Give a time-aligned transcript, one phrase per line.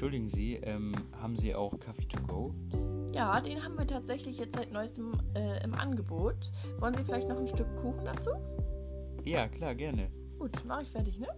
[0.00, 2.54] entschuldigen Sie, ähm, haben Sie auch Kaffee to go?
[3.12, 6.50] Ja, den haben wir tatsächlich jetzt seit neuestem äh, im Angebot.
[6.78, 8.30] Wollen Sie vielleicht noch ein Stück Kuchen dazu?
[9.24, 10.10] Ja, klar, gerne.
[10.38, 11.28] Gut, mache ich fertig, ne?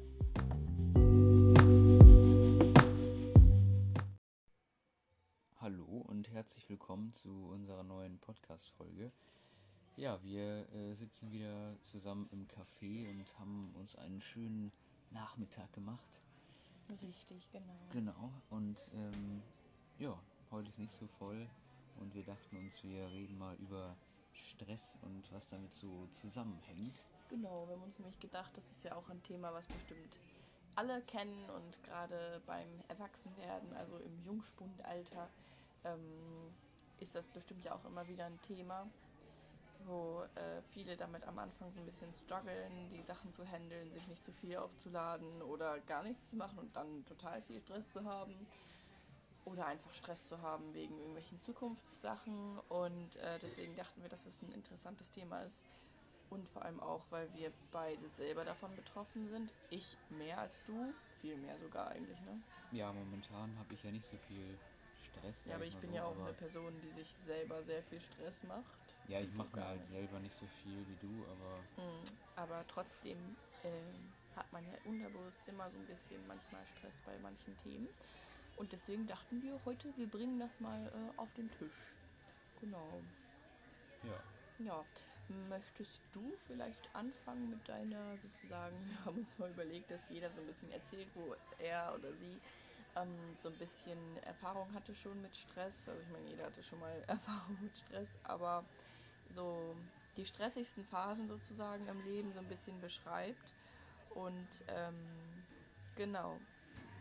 [5.57, 9.11] Hallo und herzlich willkommen zu unserer neuen Podcast-Folge.
[9.96, 14.71] Ja, wir äh, sitzen wieder zusammen im Café und haben uns einen schönen
[15.11, 16.22] Nachmittag gemacht.
[17.00, 17.79] Richtig, genau.
[17.93, 19.43] Genau, und ähm,
[19.99, 20.18] ja,
[20.50, 21.49] heute ist nicht so voll
[21.96, 23.96] und wir dachten uns, wir reden mal über
[24.32, 27.03] Stress und was damit so zusammenhängt.
[27.29, 30.18] Genau, wir haben uns nämlich gedacht, das ist ja auch ein Thema, was bestimmt
[30.75, 35.28] alle kennen und gerade beim Erwachsenwerden, also im Jungspundalter,
[35.84, 36.53] ähm,
[37.01, 38.87] ist das bestimmt ja auch immer wieder ein Thema,
[39.86, 44.06] wo äh, viele damit am Anfang so ein bisschen strugglen, die Sachen zu handeln, sich
[44.09, 48.05] nicht zu viel aufzuladen oder gar nichts zu machen und dann total viel Stress zu
[48.05, 48.47] haben
[49.45, 54.41] oder einfach Stress zu haben wegen irgendwelchen Zukunftssachen und äh, deswegen dachten wir, dass es
[54.43, 55.62] ein interessantes Thema ist
[56.31, 59.53] und vor allem auch, weil wir beide selber davon betroffen sind.
[59.71, 62.41] Ich mehr als du, viel mehr sogar eigentlich, ne?
[62.73, 64.59] Ja, momentan habe ich ja nicht so viel
[65.03, 65.45] Stress.
[65.47, 68.42] Ja, aber ich bin so, ja auch eine Person, die sich selber sehr viel Stress
[68.45, 68.95] macht.
[69.09, 72.19] Ja, ich mache mir halt selber nicht so viel wie du, aber Mhm.
[72.36, 77.56] Aber trotzdem ähm, hat man ja unterbewusst immer so ein bisschen manchmal Stress bei manchen
[77.59, 77.89] Themen.
[78.56, 81.94] Und deswegen dachten wir heute, wir bringen das mal äh, auf den Tisch.
[82.61, 83.03] Genau.
[84.03, 84.22] ja.
[84.59, 84.84] Ja,
[85.48, 90.41] möchtest du vielleicht anfangen mit deiner sozusagen, wir haben uns mal überlegt, dass jeder so
[90.42, 92.41] ein bisschen erzählt, wo er oder sie
[92.97, 95.89] ähm, so ein bisschen Erfahrung hatte schon mit Stress.
[95.89, 98.65] Also ich meine, jeder hatte schon mal Erfahrung mit Stress, aber
[99.34, 99.75] so
[100.17, 103.55] die stressigsten Phasen sozusagen im Leben so ein bisschen beschreibt.
[104.11, 104.95] Und ähm,
[105.97, 106.39] genau,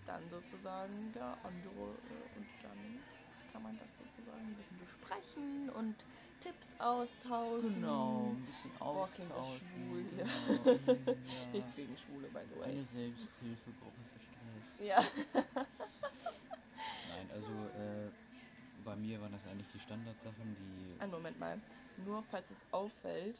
[0.06, 3.00] dann sozusagen der andere äh, und dann
[3.52, 5.96] kann man das sozusagen ein bisschen besprechen und
[6.40, 7.76] Tipps austauschen.
[7.76, 9.68] Genau, ein bisschen Boah, austauschen.
[9.68, 10.26] schwul hier.
[10.64, 11.16] Genau, ja.
[11.52, 12.72] Nichts gegen Schwule, by the way.
[12.72, 14.88] Eine Selbsthilfegruppe für Stress.
[14.88, 15.04] Ja.
[17.34, 18.10] Also äh,
[18.84, 21.02] bei mir waren das eigentlich die Standardsachen, die.
[21.02, 21.60] Einen Moment mal.
[22.06, 23.40] Nur falls es auffällt,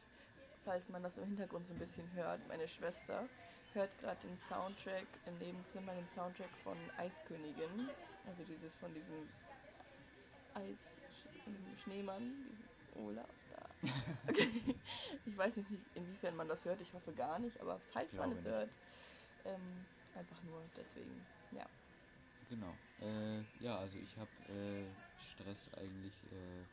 [0.64, 3.28] falls man das im Hintergrund so ein bisschen hört, meine Schwester
[3.74, 7.90] hört gerade den Soundtrack im Nebenzimmer, den Soundtrack von Eiskönigin.
[8.28, 9.28] Also dieses von diesem
[10.54, 10.98] Eis,
[11.44, 13.90] von diesem Schneemann, diesem Olaf da.
[14.30, 14.76] Okay.
[15.26, 18.38] Ich weiß nicht, inwiefern man das hört, ich hoffe gar nicht, aber falls man es
[18.40, 18.48] nicht.
[18.48, 18.70] hört,
[19.46, 19.86] ähm,
[20.16, 21.66] einfach nur deswegen, ja.
[22.50, 22.74] Genau.
[23.02, 24.86] Äh, ja, also ich habe äh,
[25.20, 26.66] Stress eigentlich äh,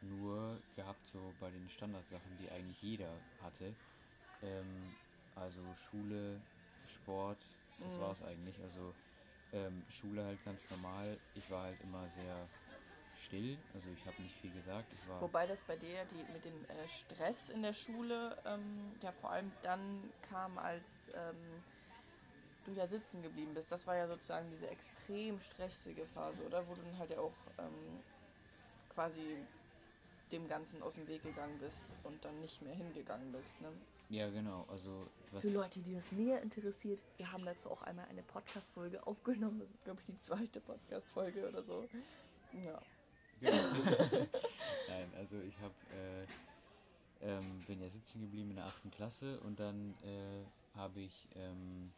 [0.00, 3.74] nur gehabt, so bei den Standardsachen, die eigentlich jeder hatte.
[4.42, 4.96] Ähm,
[5.34, 6.40] also Schule,
[6.86, 7.38] Sport,
[7.84, 8.00] das Mhm.
[8.00, 8.60] war's eigentlich.
[8.62, 8.94] Also
[9.52, 11.18] ähm, Schule halt ganz normal.
[11.34, 12.48] Ich war halt immer sehr
[13.14, 14.94] still, also ich habe nicht viel gesagt.
[15.06, 19.12] War Wobei das bei dir die, mit dem äh, Stress in der Schule ähm, ja
[19.12, 21.62] vor allem dann kam, als ähm,
[22.68, 23.70] du ja sitzen geblieben bist.
[23.72, 26.66] Das war ja sozusagen diese extrem stressige Phase, oder?
[26.66, 28.00] Wo du dann halt ja auch ähm,
[28.94, 29.36] quasi
[30.32, 33.58] dem Ganzen aus dem Weg gegangen bist und dann nicht mehr hingegangen bist.
[33.60, 33.68] Ne?
[34.10, 38.06] ja genau, also was Für Leute, die das näher interessiert, wir haben dazu auch einmal
[38.06, 39.58] eine Podcast-Folge aufgenommen.
[39.60, 41.86] Das ist, glaube ich, die zweite Podcast-Folge oder so.
[42.64, 42.80] Ja.
[43.40, 43.58] Genau.
[44.88, 46.26] Nein, also ich habe äh,
[47.20, 51.92] ähm, bin ja sitzen geblieben in der achten Klasse und dann äh, habe ich ähm,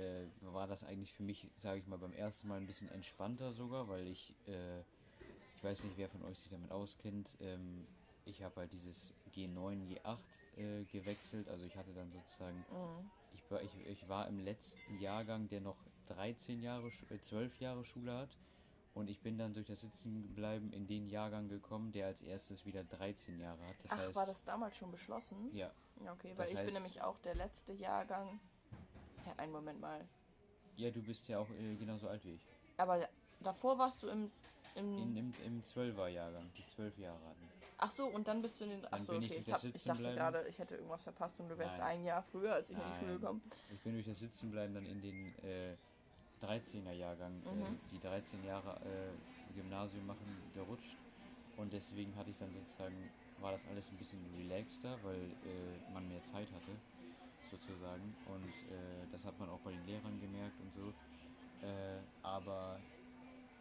[0.00, 3.52] äh, war das eigentlich für mich, sage ich mal, beim ersten Mal ein bisschen entspannter
[3.52, 4.80] sogar, weil ich äh,
[5.54, 7.36] ich weiß nicht, wer von euch sich damit auskennt.
[7.40, 7.86] Ähm,
[8.24, 10.18] ich habe halt dieses G9, G8
[10.56, 13.10] äh, gewechselt, also ich hatte dann sozusagen Mhm.
[13.32, 17.60] ich war, ich, ich war im letzten Jahrgang, der noch 13 Jahre, Sch- äh, 12
[17.60, 18.36] Jahre Schule hat.
[18.92, 22.82] Und ich bin dann durch das Sitzenbleiben in den Jahrgang gekommen, der als erstes wieder
[22.82, 23.76] 13 Jahre hat.
[23.84, 25.54] Das Ach, heißt, war das damals schon beschlossen?
[25.54, 25.72] ja,
[26.04, 28.40] Ja, okay, weil ich bin heißt- nämlich auch der letzte Jahrgang.
[29.38, 30.06] Einen Moment mal.
[30.76, 32.46] ja, du bist ja auch äh, genauso alt wie ich.
[32.76, 33.08] Aber
[33.40, 34.30] davor warst du im.
[34.74, 37.48] im In, im, Im 12er Jahrgang, die 12 Jahre hatten.
[37.78, 38.86] ach so, und dann bist du in den.
[38.90, 39.34] Ach so, okay.
[39.36, 41.98] Ich, hab, ich dachte gerade, ich hätte irgendwas verpasst und du wärst Nein.
[41.98, 43.20] ein Jahr früher, als ich in die Schule Nein.
[43.20, 43.42] gekommen.
[43.72, 45.76] Ich bin durch das Sitzenbleiben dann in den äh,
[46.42, 47.62] 13er Jahrgang, Mhm.
[47.62, 50.96] äh, die 13 Jahre äh, Gymnasium machen, gerutscht.
[51.58, 52.94] Und deswegen hatte ich dann sozusagen,
[53.40, 56.70] war das alles ein bisschen relaxter, weil äh, man mehr Zeit hatte,
[57.50, 58.16] sozusagen.
[58.24, 60.94] Und äh, das hat man auch bei den Lehrern gemerkt und so.
[61.60, 62.84] Äh, aber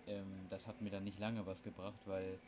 [0.07, 2.39] ähm, das hat mir dann nicht lange was gebracht, weil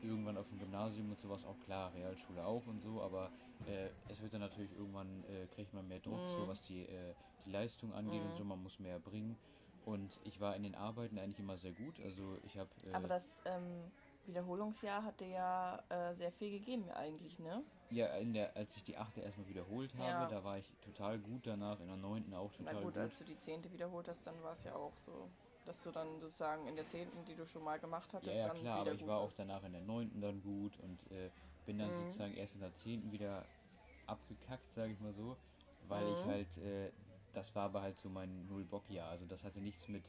[0.00, 3.32] irgendwann auf dem Gymnasium und sowas auch klar, Realschule auch und so, aber
[3.66, 6.34] äh, es wird dann natürlich irgendwann, äh, kriegt man mehr Druck, Mhm.
[6.36, 8.36] so was die, äh, die Leistung angeht und Mhm.
[8.36, 9.38] so, man muss mehr bringen
[9.84, 12.00] Und ich war in den Arbeiten eigentlich immer sehr gut.
[12.00, 12.70] Also ich habe.
[12.84, 13.90] Äh, Aber das ähm,
[14.26, 17.62] Wiederholungsjahr hatte ja äh, sehr viel gegeben eigentlich, ne?
[17.90, 20.28] Ja, in der, als ich die achte erstmal wiederholt habe, Ja.
[20.28, 22.96] da war ich total gut danach, in der neunten auch Na total gut, gut.
[22.96, 25.28] als du die zehnte wiederholt hast, dann war es ja auch so,
[25.64, 28.48] dass du dann sozusagen in der zehnten, die du schon mal gemacht Ja, hattest, ja
[28.48, 31.10] dann klar, wieder aber ich gut war auch danach in der neunten dann gut und
[31.12, 31.30] äh,
[31.64, 32.04] bin dann Mhm.
[32.04, 33.44] sozusagen erst in der zehnten wieder
[34.06, 35.36] abgekackt, sage ich mal so,
[35.88, 36.28] weil ich Mhm.
[36.28, 36.90] halt, äh,
[37.32, 39.10] das war aber halt so mein Null-Bock-Jahr.
[39.10, 40.02] Also das hatte nichts mit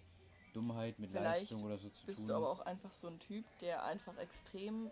[0.54, 2.30] Dummheit, mit Vielleicht Leistung oder so zu Bist tun.
[2.30, 4.92] du aber auch einfach so ein Typ, der einfach extrem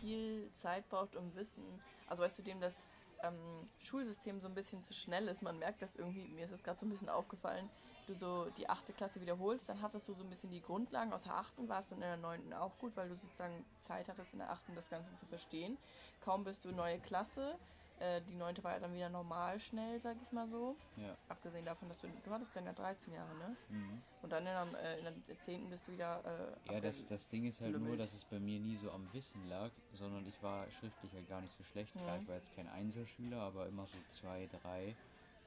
[0.00, 1.64] viel Zeit braucht, um Wissen.
[2.06, 2.82] Also weißt du, dem das
[3.22, 5.42] ähm, Schulsystem so ein bisschen zu schnell ist.
[5.42, 7.68] Man merkt das irgendwie, mir ist es gerade so ein bisschen aufgefallen,
[8.06, 11.24] du so die achte Klasse wiederholst, dann hattest du so ein bisschen die Grundlagen aus
[11.24, 14.38] der achten, warst dann in der neunten auch gut, weil du sozusagen Zeit hattest in
[14.38, 15.76] der achten das Ganze zu verstehen.
[16.20, 17.58] Kaum bist du neue Klasse,
[17.98, 20.76] äh, die neunte war ja dann wieder normal schnell, sag ich mal so.
[20.96, 21.16] ja.
[21.28, 23.56] Abgesehen davon, dass du, du hattest dann ja 13 Jahre, ne?
[23.70, 24.02] Mhm.
[24.22, 25.70] Und dann in der, äh, in der 10.
[25.70, 26.22] bist du wieder.
[26.68, 28.00] Äh, Ja, das, das Ding ist halt nur, abgelümmelt.
[28.00, 31.40] dass es bei mir nie so am Wissen lag, sondern ich war schriftlich halt gar
[31.40, 31.92] nicht so schlecht.
[31.94, 32.22] Klar, Mhm.
[32.22, 34.94] ich war jetzt kein Einzelschüler, aber immer so zwei, drei.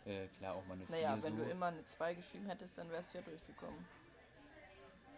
[0.06, 1.44] Äh, klar, auch mal eine Naja, vier wenn so.
[1.44, 3.86] du immer eine 2 geschrieben hättest, dann wärst du ja durchgekommen.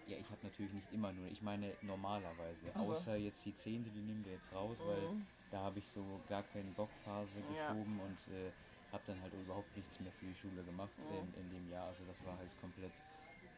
[0.07, 2.59] Ja, ich habe natürlich nicht immer nur, ich meine normalerweise.
[2.73, 2.91] Ach so.
[2.93, 5.27] Außer jetzt die zehnte, die nehmen wir jetzt raus, weil Mhm.
[5.51, 7.45] Da habe ich so gar keine Bockphase Ja.
[7.73, 8.51] geschoben und äh,
[8.91, 11.15] habe dann halt überhaupt nichts mehr für die Schule gemacht Mhm.
[11.17, 11.87] in, in dem Jahr.
[11.87, 12.91] Also das war halt komplett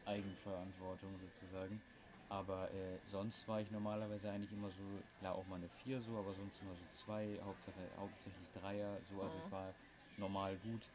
[0.04, 1.80] Eigenverantwortung sozusagen.
[2.28, 6.16] Aber äh, sonst war ich normalerweise eigentlich immer so, klar auch mal eine 4 so,
[6.16, 9.44] aber sonst immer so zwei, Hauptsache, hauptsächlich Dreier, so, also Mhm.
[9.44, 9.74] ich war
[10.16, 10.90] normal gut.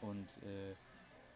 [0.00, 0.74] Und äh,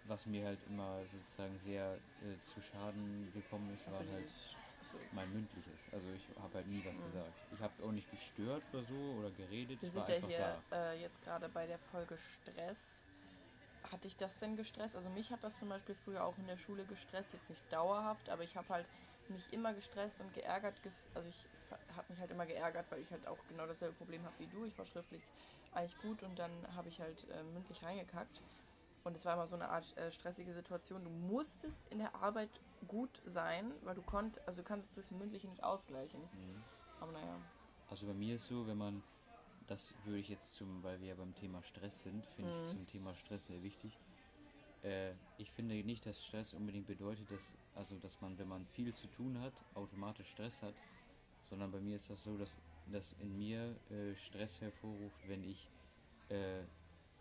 [0.04, 4.56] was mir halt immer sozusagen sehr äh, zu Schaden gekommen ist, Also war halt dieses-
[4.90, 4.98] so.
[5.12, 5.88] mein mündliches.
[5.92, 7.02] Also ich habe halt nie was Mhm.
[7.04, 7.34] gesagt.
[7.64, 9.80] Ich habe auch nicht gestört oder so oder geredet.
[9.80, 13.00] Wir sind ja hier äh, jetzt gerade bei der Folge Stress.
[13.90, 14.94] Hat dich das denn gestresst?
[14.96, 18.28] Also mich hat das zum Beispiel früher auch in der Schule gestresst, jetzt nicht dauerhaft,
[18.28, 18.86] aber ich habe halt
[19.28, 20.78] mich immer gestresst und geärgert.
[20.84, 21.48] gef- Also ich
[21.96, 24.66] habe mich halt immer geärgert, weil ich halt auch genau dasselbe Problem habe wie du.
[24.66, 25.22] Ich war schriftlich
[25.72, 28.42] eigentlich gut und dann habe ich halt äh, mündlich reingekackt.
[29.04, 31.02] Und es war immer so eine Art äh, stressige Situation.
[31.02, 35.10] Du musstest in der Arbeit gut sein, weil du konnt, also du kannst es durchs
[35.10, 36.20] Mündliche nicht ausgleichen.
[36.20, 36.62] Mhm.
[37.00, 37.40] Aber naja.
[37.90, 39.02] Also bei mir ist so, wenn man,
[39.66, 42.56] das würde ich jetzt zum, weil wir ja beim Thema Stress sind, finde Mhm.
[42.66, 43.98] ich zum Thema Stress sehr wichtig.
[44.82, 48.94] Äh, ich finde nicht, dass Stress unbedingt bedeutet, dass, also dass man, wenn man viel
[48.94, 50.74] zu tun hat, automatisch Stress hat,
[51.42, 55.70] sondern bei mir ist das so, dass, dass in mir äh, Stress hervorruft, wenn ich,
[56.28, 56.62] äh,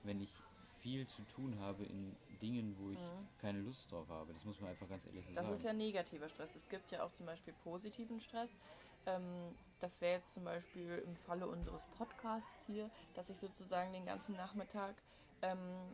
[0.03, 0.33] wenn ich
[0.81, 3.27] viel zu tun habe in Dingen, wo ich Mhm.
[3.37, 4.33] keine Lust drauf habe.
[4.33, 5.57] Das muss man einfach ganz ehrlich so Das sagen.
[5.59, 6.55] ist ja negativer Stress.
[6.55, 8.57] Es gibt ja auch zum Beispiel positiven Stress.
[9.05, 14.05] Ähm, das wäre jetzt zum Beispiel im Falle unseres Podcasts hier, dass ich sozusagen den
[14.05, 14.95] ganzen Nachmittag
[15.41, 15.93] ähm,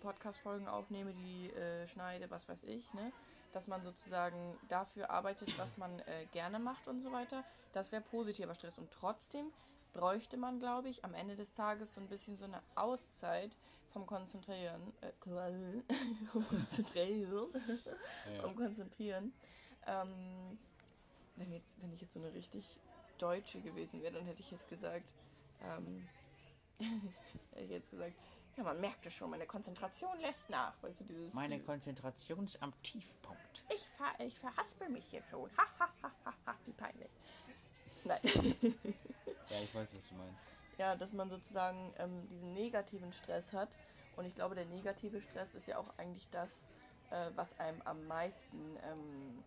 [0.00, 3.12] Podcast-Folgen aufnehme, die äh, schneide, was weiß ich, ne?
[3.52, 7.42] Dass man sozusagen dafür arbeitet, was man äh, gerne macht und so weiter.
[7.72, 8.78] Das wäre positiver Stress.
[8.78, 9.52] Und trotzdem
[9.92, 13.56] bräuchte man, glaube ich, am Ende des Tages so ein bisschen so eine Auszeit
[13.92, 14.92] vom Konzentrieren.
[15.00, 15.10] Äh,
[16.32, 17.52] konzentrieren
[18.36, 18.44] ja.
[18.44, 19.32] um konzentrieren.
[19.86, 20.58] Ähm,
[21.40, 22.78] wenn, jetzt, wenn ich jetzt so eine richtig
[23.18, 25.12] Deutsche gewesen wäre, dann hätte ich jetzt gesagt,
[25.62, 26.06] ähm,
[26.78, 28.14] hätte ich jetzt gesagt,
[28.56, 30.74] ja, man merkt es schon, meine Konzentration lässt nach.
[30.82, 31.34] Weißt du, dieses.
[31.34, 33.64] Meine Konzentration ist am Tiefpunkt.
[33.74, 35.50] ich, ver, ich verhaspel mich hier schon.
[35.56, 37.10] Ha, ha, ha, ha, ha, wie peinlich.
[38.04, 38.20] Nein.
[39.50, 40.42] Ja, ich weiß, was du meinst.
[40.78, 43.76] ja, dass man sozusagen ähm, diesen negativen Stress hat.
[44.14, 46.62] Und ich glaube, der negative Stress ist ja auch eigentlich das,
[47.10, 49.42] äh, was einem am meisten ähm,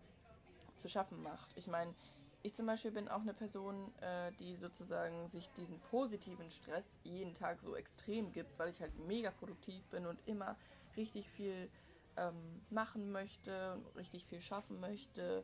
[0.84, 1.50] zu schaffen macht.
[1.56, 1.94] Ich meine,
[2.42, 7.34] ich zum Beispiel bin auch eine Person, äh, die sozusagen sich diesen positiven Stress jeden
[7.34, 10.58] Tag so extrem gibt, weil ich halt mega produktiv bin und immer
[10.94, 11.70] richtig viel
[12.18, 15.42] ähm, machen möchte und richtig viel schaffen möchte.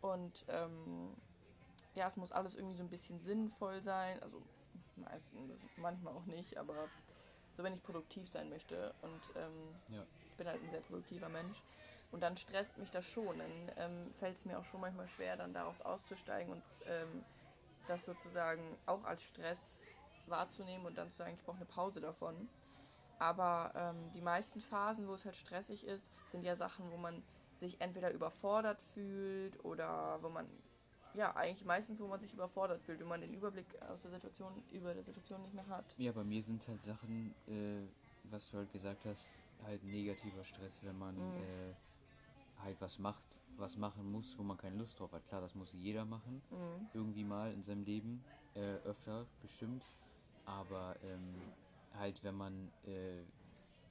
[0.00, 1.14] Und ähm,
[1.94, 4.22] ja, es muss alles irgendwie so ein bisschen sinnvoll sein.
[4.22, 4.40] Also
[4.96, 6.88] meistens, manchmal auch nicht, aber
[7.58, 10.02] so wenn ich produktiv sein möchte und ähm, Ja.
[10.24, 11.62] ich bin halt ein sehr produktiver Mensch.
[12.10, 13.38] Und dann stresst mich das schon.
[13.38, 17.24] Dann ähm, fällt es mir auch schon manchmal schwer, dann daraus auszusteigen und ähm,
[17.86, 19.76] das sozusagen auch als Stress
[20.26, 22.48] wahrzunehmen und dann zu sagen, ich brauche eine Pause davon.
[23.18, 27.22] Aber ähm, die meisten Phasen, wo es halt stressig ist, sind ja Sachen, wo man
[27.56, 30.46] sich entweder überfordert fühlt oder wo man,
[31.14, 34.52] ja, eigentlich meistens, wo man sich überfordert fühlt, wenn man den Überblick aus der Situation,
[34.72, 35.84] über der Situation nicht mehr hat.
[35.98, 37.82] Ja, bei mir sind halt Sachen, äh,
[38.30, 39.24] was du halt gesagt hast,
[39.66, 41.36] halt negativer Stress, wenn man Mhm.
[41.42, 41.74] äh,
[42.58, 45.26] halt was macht, was machen muss, wo man keine Lust drauf hat.
[45.26, 46.88] Klar, das muss jeder machen, Mhm.
[46.92, 48.24] irgendwie mal in seinem Leben,
[48.54, 49.86] äh, öfter bestimmt.
[50.44, 51.54] Aber ähm,
[51.92, 53.24] halt, wenn man, äh,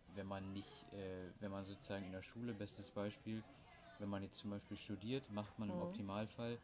[0.08, 3.44] wenn man nicht, äh, wenn man sozusagen in der Schule, bestes Beispiel,
[3.98, 5.82] wenn man jetzt zum Beispiel studiert, macht man im Mhm.
[5.82, 6.60] Optimalfall,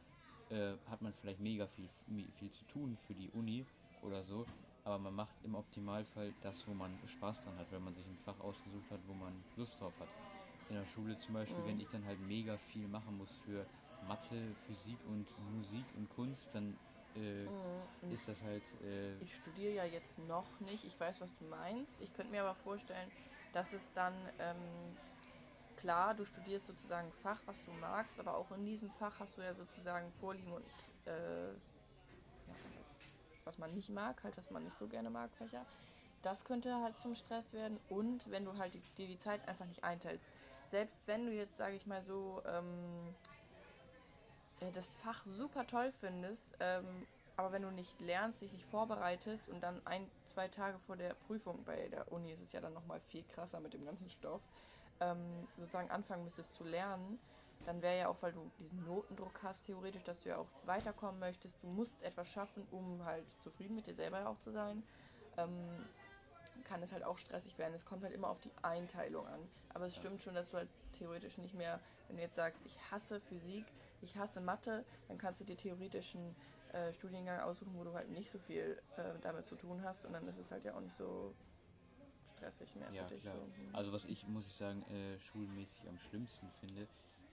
[0.49, 1.89] äh, hat man vielleicht mega viel,
[2.31, 3.67] viel zu tun für die Uni
[4.01, 4.49] oder so,
[4.83, 8.17] aber man macht im Optimalfall das, wo man Spaß dran hat, wenn man sich ein
[8.17, 10.15] Fach ausgesucht hat, wo man Lust drauf hat.
[10.69, 11.67] In der Schule zum Beispiel, Mhm.
[11.67, 13.65] wenn ich dann halt mega viel machen muss für
[14.01, 16.77] Mathe, Physik und Musik und Kunst, dann
[17.15, 18.13] äh, Mhm.
[18.13, 20.83] ist das halt äh, Ich studiere ja jetzt noch nicht.
[20.85, 21.99] Ich weiß, was du meinst.
[22.01, 23.11] Ich könnte mir aber vorstellen,
[23.51, 24.97] dass es dann ähm,
[25.75, 29.37] klar, du studierst sozusagen ein Fach, was du magst, aber auch in diesem Fach hast
[29.37, 30.63] du ja sozusagen Vorlieben und
[31.05, 31.53] äh,
[32.47, 32.99] ja, was,
[33.45, 35.65] was man nicht mag, halt was man nicht so gerne mag, Fächer.
[36.21, 39.65] Das könnte halt zum Stress werden und wenn du halt die, dir die Zeit einfach
[39.65, 40.31] nicht einteilst.
[40.69, 43.15] Selbst wenn du jetzt, sage ich mal so, ähm,
[44.59, 47.05] äh, das Fach super toll findest, ähm,
[47.35, 51.15] aber wenn du nicht lernst, dich nicht vorbereitest und dann ein, zwei Tage vor der
[51.15, 54.41] Prüfung, bei der Uni ist es ja dann nochmal viel krasser mit dem ganzen Stoff,
[54.99, 57.19] ähm, sozusagen anfangen müsstest zu lernen,
[57.65, 61.19] dann wäre ja auch, weil du diesen Notendruck hast, theoretisch, dass du ja auch weiterkommen
[61.19, 64.83] möchtest, du musst etwas schaffen, um halt zufrieden mit dir selber auch zu sein,
[65.37, 65.85] ähm,
[66.63, 67.73] kann es halt auch stressig werden.
[67.73, 69.39] Es kommt halt immer auf die Einteilung an.
[69.73, 72.79] Aber es stimmt schon, dass du halt theoretisch nicht mehr, wenn du jetzt sagst, ich
[72.91, 73.65] hasse Physik,
[74.01, 76.35] ich hasse Mathe, dann kannst du dir theoretisch einen
[76.73, 80.13] äh, Studiengang aussuchen, wo du halt nicht so viel äh, damit zu tun hast und
[80.13, 81.33] dann ist es halt ja auch nicht so
[82.35, 83.21] stressig mehr Ja, für dich.
[83.23, 83.35] klar.
[83.37, 83.77] So.
[83.77, 86.87] Also was ich, muss ich sagen, äh, schulmäßig am schlimmsten finde,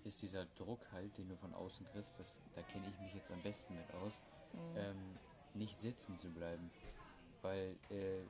[0.05, 3.31] ist dieser Druck halt, den du von außen kriegst, das, da kenne ich mich jetzt
[3.31, 4.19] am besten mit aus,
[4.53, 4.77] Mhm.
[4.77, 5.19] ähm,
[5.55, 6.71] nicht sitzen zu bleiben.
[7.43, 8.23] Weil äh,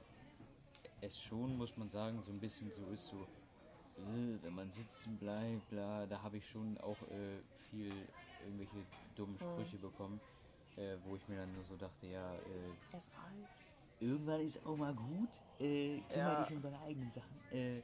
[1.00, 5.16] es schon, muss man sagen, so ein bisschen so ist, so, äh, wenn man sitzen
[5.19, 7.38] bleibt, bla, da habe ich schon auch äh,
[7.71, 7.92] viel
[8.45, 8.85] irgendwelche
[9.16, 10.21] dummen Sprüche bekommen,
[10.76, 15.28] äh, wo ich mir dann nur so dachte, ja, äh, irgendwann ist auch mal gut.
[15.59, 16.42] Äh, kümmere Ja.
[16.42, 17.40] dich um deine eigenen Sachen.
[17.52, 17.83] Äh,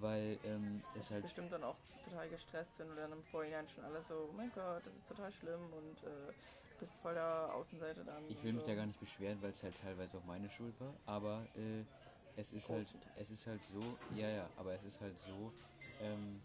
[0.00, 1.22] weil ähm, Das es ist halt.
[1.22, 4.50] bestimmt dann auch total gestresst, wenn du dann im Vorhinein schon alles so, oh mein
[4.54, 6.32] Gott, das ist total schlimm und du
[6.78, 8.22] bist voll der Außenseite dann.
[8.28, 8.68] Ich will mich so.
[8.68, 10.94] da gar nicht beschweren, weil es halt teilweise auch meine Schuld war.
[11.06, 11.82] Aber äh,
[12.38, 13.80] es ist halt, es ist halt so,
[14.14, 15.52] ja, ja, aber es ist halt so,
[16.00, 16.40] ähm,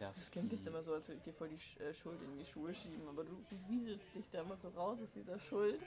[0.00, 0.16] dass.
[0.16, 2.38] Das klingt jetzt die- immer so, als würde ich dir voll die äh, Schuld in
[2.38, 5.80] die Schuhe schieben, aber du, du wieselst dich da immer so raus aus dieser Schuld.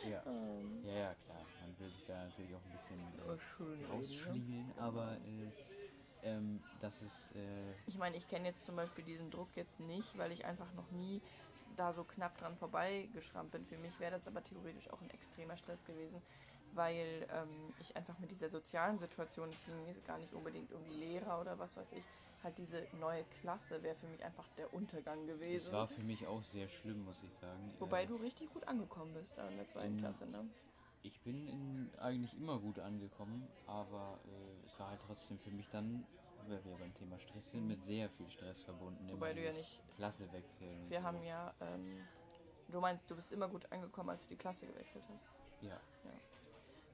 [0.09, 1.45] Ja, Ähm, ja, ja, klar.
[1.61, 3.21] Man will sich da natürlich auch ein bisschen äh,
[3.63, 3.87] reden, ne?
[3.89, 5.17] rausschliegeln, aber
[6.23, 7.31] äh, ähm, das ist.
[7.35, 10.71] Äh, Ich meine, ich kenne jetzt zum Beispiel diesen Druck jetzt nicht, weil ich einfach
[10.73, 11.21] noch nie
[11.75, 13.65] da so knapp dran vorbeigeschrammt bin.
[13.65, 16.21] Für mich wäre das aber theoretisch auch ein extremer Stress gewesen,
[16.75, 20.83] weil ähm, ich einfach mit dieser sozialen Situation, es ging mir gar nicht unbedingt um
[20.83, 22.03] die Lehrer oder was weiß ich,
[22.43, 25.67] halt diese neue Klasse wäre für mich einfach der Untergang gewesen.
[25.67, 27.73] es war für mich auch sehr schlimm, muss ich sagen.
[27.79, 30.47] Wobei äh, du richtig gut angekommen bist da in der zweiten in- Klasse, ne?
[31.01, 35.69] Ich bin in, eigentlich immer gut angekommen, aber äh, es war halt trotzdem für mich
[35.69, 36.03] dann,
[36.47, 39.07] weil wir beim Thema Stress sind, mit sehr viel Stress verbunden.
[39.11, 40.89] Wobei du ja nicht- Klasse wechseln.
[40.89, 41.05] Wir so.
[41.05, 42.01] haben ja, ähm,
[42.69, 45.27] du meinst, du bist immer gut angekommen, als du die Klasse gewechselt hast.
[45.61, 45.79] Ja,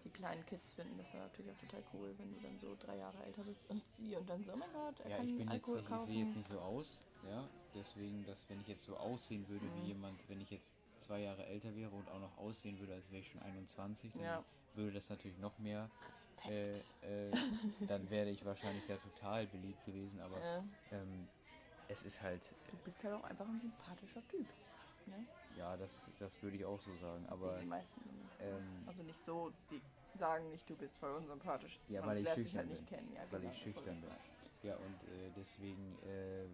[0.04, 2.98] Die kleinen Kids finden das dann natürlich auch total cool, wenn du dann so drei
[2.98, 5.36] Jahre älter bist und sie und dann so, oh mein Gott, er ja kann ich
[5.38, 6.06] bin jetzt Alkohol ich kaufen.
[6.14, 7.48] sehe jetzt nicht so aus, ja.
[7.74, 9.76] Deswegen, dass wenn ich jetzt so aussehen würde Mhm.
[9.76, 13.10] wie jemand, wenn ich jetzt zwei Jahre älter wäre und auch noch aussehen würde, als
[13.12, 14.44] wäre ich schon 21, dann Ja.
[14.76, 15.90] würde das natürlich noch mehr.
[16.48, 17.04] Äh, Respekt.
[17.04, 17.32] äh,
[17.88, 20.38] dann wäre ich wahrscheinlich da total beliebt gewesen, aber
[20.92, 21.28] Äh, ähm,
[21.88, 24.48] es ist halt, du bist halt auch einfach ein sympathischer Typ.
[25.06, 25.26] Ne?
[25.58, 29.04] Ja, das, das würde ich auch so sagen, Das aber die meisten nicht ähm, Also
[29.04, 29.82] nicht so, die
[30.18, 31.80] sagen nicht, du bist voll unsympathisch.
[31.90, 32.98] Ja, Man weil ich lernt sich schüchtern halt nicht bin.
[32.98, 33.14] kennen.
[33.16, 34.10] Ja, weil genau, ich schüchtern bin.
[34.64, 36.46] Ja, und äh, deswegen äh,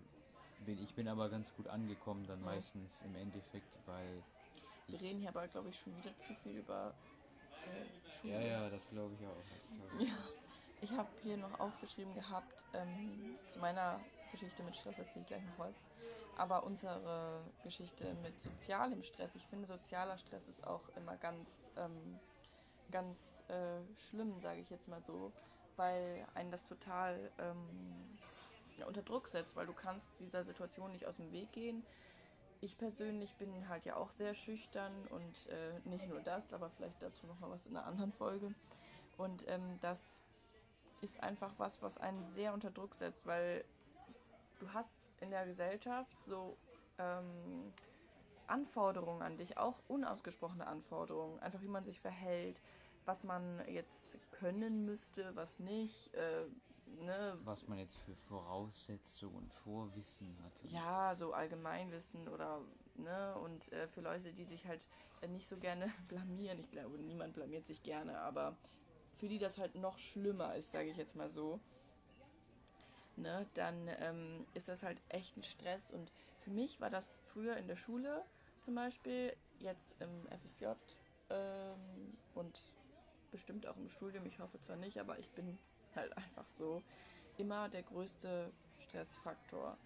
[0.66, 2.46] bin ich bin aber ganz gut angekommen dann Mhm.
[2.46, 4.24] meistens im Endeffekt, weil
[4.88, 6.94] Wir reden hier aber, glaube ich, schon wieder zu viel über
[7.66, 8.34] äh, Schule.
[8.34, 9.44] ja, ja, das glaube ich auch.
[9.54, 10.08] Das glaub ich.
[10.08, 10.16] Ja.
[10.80, 14.00] Ich habe hier noch aufgeschrieben gehabt, ähm, zu meiner
[14.32, 15.76] Geschichte mit Stress erzähle ich gleich noch was.
[16.38, 22.20] Aber unsere Geschichte mit sozialem Stress, ich finde, sozialer Stress ist auch immer ganz, ähm,
[22.92, 25.32] ganz äh, schlimm, sage ich jetzt mal so,
[25.78, 28.20] weil einen das total ähm,
[28.86, 31.84] unter Druck setzt, weil du kannst dieser Situation nicht aus dem Weg gehen.
[32.62, 37.02] Ich persönlich bin halt ja auch sehr schüchtern und äh, nicht nur das, aber vielleicht
[37.02, 38.54] dazu noch mal was in einer anderen Folge.
[39.18, 40.22] Und ähm, das
[41.02, 43.64] ist einfach was, was einen sehr unter Druck setzt, weil
[44.60, 46.58] du hast in der Gesellschaft so
[46.98, 47.74] ähm,
[48.48, 52.62] Anforderungen an dich, auch unausgesprochene Anforderungen, einfach wie man sich verhält,
[53.06, 56.46] was man jetzt können müsste, was nicht, äh,
[57.02, 60.64] ne, Was man jetzt für Voraussetzungen und Vorwissen hat.
[60.64, 62.62] ja, so Allgemeinwissen oder,
[62.96, 64.88] ne, und äh, für Leute, die sich halt
[65.22, 68.58] äh, nicht so gerne blamieren, ich glaube, niemand blamiert sich gerne, aber
[69.18, 71.60] für die das halt noch schlimmer ist, sage ich jetzt mal so,
[73.18, 75.92] ne, dann ähm, ist das halt echt ein Stress.
[75.92, 78.24] Und für mich war das früher in der Schule
[78.62, 80.66] zum Beispiel, jetzt im FSJ
[81.30, 82.60] ähm, und
[83.32, 85.58] bestimmt auch im Studium, ich hoffe zwar nicht, aber ich bin
[85.96, 86.82] halt einfach so
[87.38, 89.78] immer der größte Stressfaktor.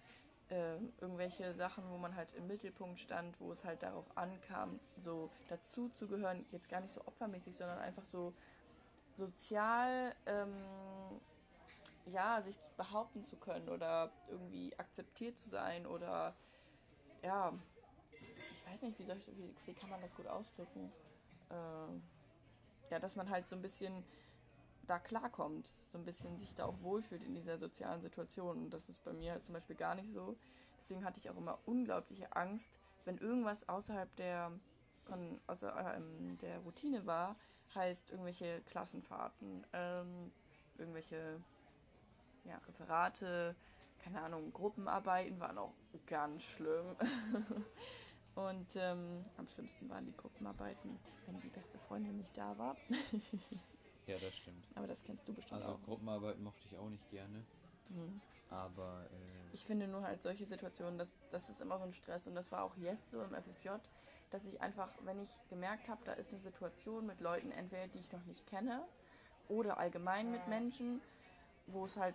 [0.50, 5.30] Ähm, irgendwelche Sachen, wo man halt im Mittelpunkt stand, wo es halt darauf ankam, so
[5.48, 8.34] dazu zu gehören, jetzt gar nicht so opfermäßig, sondern einfach so
[9.14, 10.52] sozial, ähm,
[12.06, 16.34] ja, sich behaupten zu können oder irgendwie akzeptiert zu sein oder
[17.22, 17.52] ja,
[18.52, 20.92] ich weiß nicht, wie, soll ich, wie, wie kann man das gut ausdrücken?
[21.50, 24.04] Äh, ja, dass man halt so ein bisschen
[24.86, 28.64] da klarkommt, so ein bisschen sich da auch wohlfühlt in dieser sozialen Situation.
[28.64, 30.36] Und das ist bei mir zum Beispiel gar nicht so.
[30.80, 32.72] Deswegen hatte ich auch immer unglaubliche Angst,
[33.04, 34.52] wenn irgendwas außerhalb der,
[35.04, 37.36] von, außer, ähm, der Routine war,
[37.74, 40.32] heißt irgendwelche Klassenfahrten, ähm,
[40.76, 41.40] irgendwelche
[42.44, 43.54] ja, Referate,
[43.98, 45.74] keine Ahnung, Gruppenarbeiten waren auch
[46.06, 46.96] ganz schlimm.
[48.34, 52.76] Und ähm, am schlimmsten waren die Gruppenarbeiten, wenn die beste Freundin nicht da war.
[54.06, 54.66] ja, das stimmt.
[54.74, 55.78] Aber das kennst du bestimmt also, auch.
[55.78, 57.44] Also Gruppenarbeiten mochte ich auch nicht gerne.
[57.90, 58.20] Mhm.
[58.48, 62.26] Aber äh ich finde nur halt solche Situationen, das, das ist immer so ein Stress.
[62.26, 63.68] Und das war auch jetzt so im FSJ,
[64.30, 67.98] dass ich einfach, wenn ich gemerkt habe, da ist eine Situation mit Leuten, entweder die
[67.98, 68.82] ich noch nicht kenne
[69.48, 71.02] oder allgemein mit Menschen,
[71.66, 72.14] wo es halt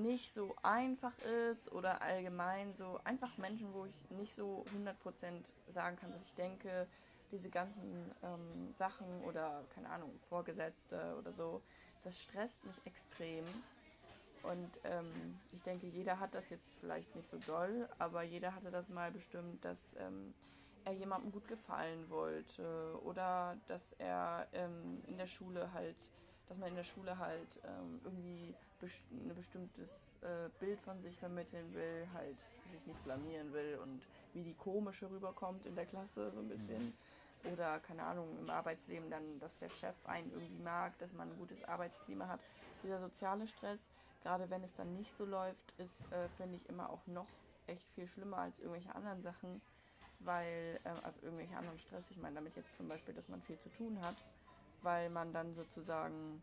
[0.00, 1.16] nicht so einfach
[1.50, 6.34] ist oder allgemein so einfach Menschen, wo ich nicht so 100% sagen kann, was ich
[6.34, 6.86] denke,
[7.32, 11.62] diese ganzen ähm, Sachen oder keine Ahnung, Vorgesetzte oder so,
[12.02, 13.44] das stresst mich extrem.
[14.42, 18.70] Und ähm, ich denke, jeder hat das jetzt vielleicht nicht so doll, aber jeder hatte
[18.70, 20.34] das mal bestimmt, dass ähm,
[20.84, 26.10] er jemandem gut gefallen wollte oder dass er ähm, in der Schule halt,
[26.50, 31.16] dass man in der Schule halt ähm, irgendwie best ein bestimmtes äh, Bild von sich
[31.16, 32.36] vermitteln will, halt
[32.72, 34.00] sich nicht blamieren will und
[34.34, 36.86] wie die komische rüberkommt in der Klasse so ein bisschen.
[36.86, 37.52] Mhm.
[37.52, 41.38] Oder keine Ahnung, im Arbeitsleben dann, dass der Chef einen irgendwie mag, dass man ein
[41.38, 42.40] gutes Arbeitsklima hat.
[42.82, 43.88] Dieser soziale Stress,
[44.22, 47.28] gerade wenn es dann nicht so läuft, ist, äh, finde ich, immer auch noch
[47.68, 49.62] echt viel schlimmer als irgendwelche anderen Sachen,
[50.18, 53.58] weil, äh, also irgendwelche anderen Stress, ich meine damit jetzt zum Beispiel, dass man viel
[53.58, 54.16] zu tun hat,
[54.82, 56.42] weil man dann sozusagen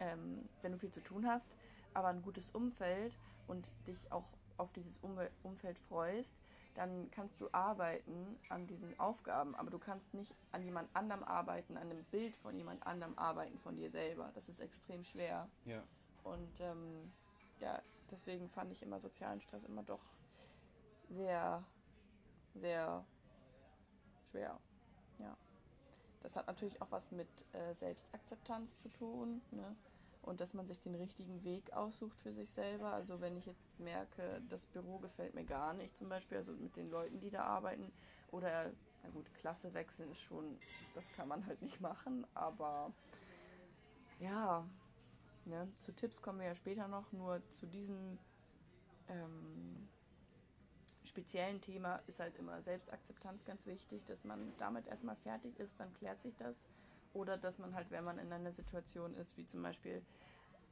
[0.00, 1.50] ähm, wenn du viel zu tun hast,
[1.92, 4.24] aber ein gutes Umfeld und dich auch
[4.56, 6.36] auf dieses Umfeld freust,
[6.74, 11.76] dann kannst du arbeiten an diesen Aufgaben, aber du kannst nicht an jemand anderem arbeiten,
[11.76, 14.30] an einem Bild von jemand anderem arbeiten, von dir selber.
[14.34, 15.48] Das ist extrem schwer.
[15.64, 15.82] Ja.
[16.24, 17.12] Und ähm,
[17.60, 20.02] ja, deswegen fand ich immer sozialen Stress immer doch
[21.10, 21.62] sehr,
[22.54, 23.04] sehr
[24.30, 24.58] schwer.
[26.24, 29.42] Das hat natürlich auch was mit äh, Selbstakzeptanz zu tun.
[29.50, 29.76] Ne?
[30.22, 32.94] Und dass man sich den richtigen Weg aussucht für sich selber.
[32.94, 36.76] Also wenn ich jetzt merke, das Büro gefällt mir gar nicht, zum Beispiel, also mit
[36.76, 37.92] den Leuten, die da arbeiten,
[38.30, 40.58] oder na gut, Klasse wechseln ist schon,
[40.94, 42.90] das kann man halt nicht machen, aber
[44.18, 44.66] ja,
[45.44, 48.18] ne, zu Tipps kommen wir ja später noch, nur zu diesem
[49.08, 49.90] ähm,
[51.14, 55.94] speziellen Thema ist halt immer Selbstakzeptanz ganz wichtig, dass man damit erstmal fertig ist, dann
[55.94, 56.56] klärt sich das.
[57.12, 60.02] Oder dass man halt, wenn man in einer Situation ist, wie zum Beispiel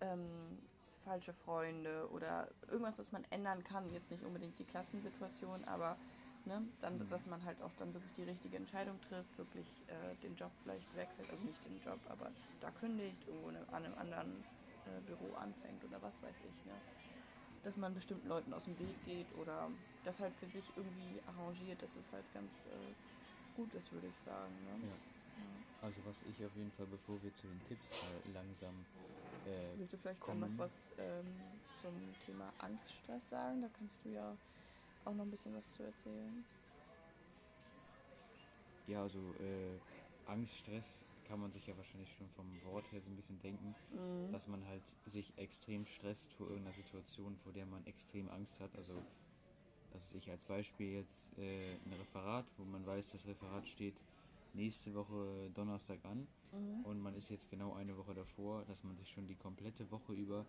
[0.00, 0.58] ähm,
[1.04, 5.96] falsche Freunde oder irgendwas, das man ändern kann, jetzt nicht unbedingt die Klassensituation, aber
[6.44, 7.08] ne, dann, mhm.
[7.08, 10.92] dass man halt auch dann wirklich die richtige Entscheidung trifft, wirklich äh, den Job vielleicht
[10.96, 14.44] wechselt, also nicht den Job, aber da kündigt, irgendwo an einem anderen
[14.86, 16.66] äh, Büro anfängt oder was weiß ich.
[16.66, 16.74] Ne?
[17.62, 19.70] dass man bestimmten Leuten aus dem Weg geht oder
[20.04, 24.18] das halt für sich irgendwie arrangiert, dass es halt ganz äh, gut ist, würde ich
[24.18, 24.54] sagen.
[24.64, 24.86] Ne?
[24.86, 24.88] Ja.
[24.88, 25.86] Ja.
[25.86, 28.74] Also was ich auf jeden Fall, bevor wir zu den Tipps äh, langsam
[29.46, 30.40] äh, Willst du vielleicht kommen.
[30.40, 31.26] noch was ähm,
[31.80, 31.92] zum
[32.24, 33.62] Thema Angststress sagen?
[33.62, 34.36] Da kannst du ja
[35.04, 36.44] auch noch ein bisschen was zu erzählen.
[38.86, 39.78] Ja, also äh,
[40.30, 44.32] Angststress kann man sich ja wahrscheinlich schon vom Wort her so ein bisschen denken, mhm.
[44.32, 48.74] dass man halt sich extrem stresst vor irgendeiner Situation, vor der man extrem Angst hat.
[48.76, 48.92] Also,
[50.18, 54.02] ich als Beispiel jetzt äh, ein Referat, wo man weiß, das Referat steht
[54.54, 56.84] nächste Woche Donnerstag an mhm.
[56.84, 60.12] und man ist jetzt genau eine Woche davor, dass man sich schon die komplette Woche
[60.12, 60.44] über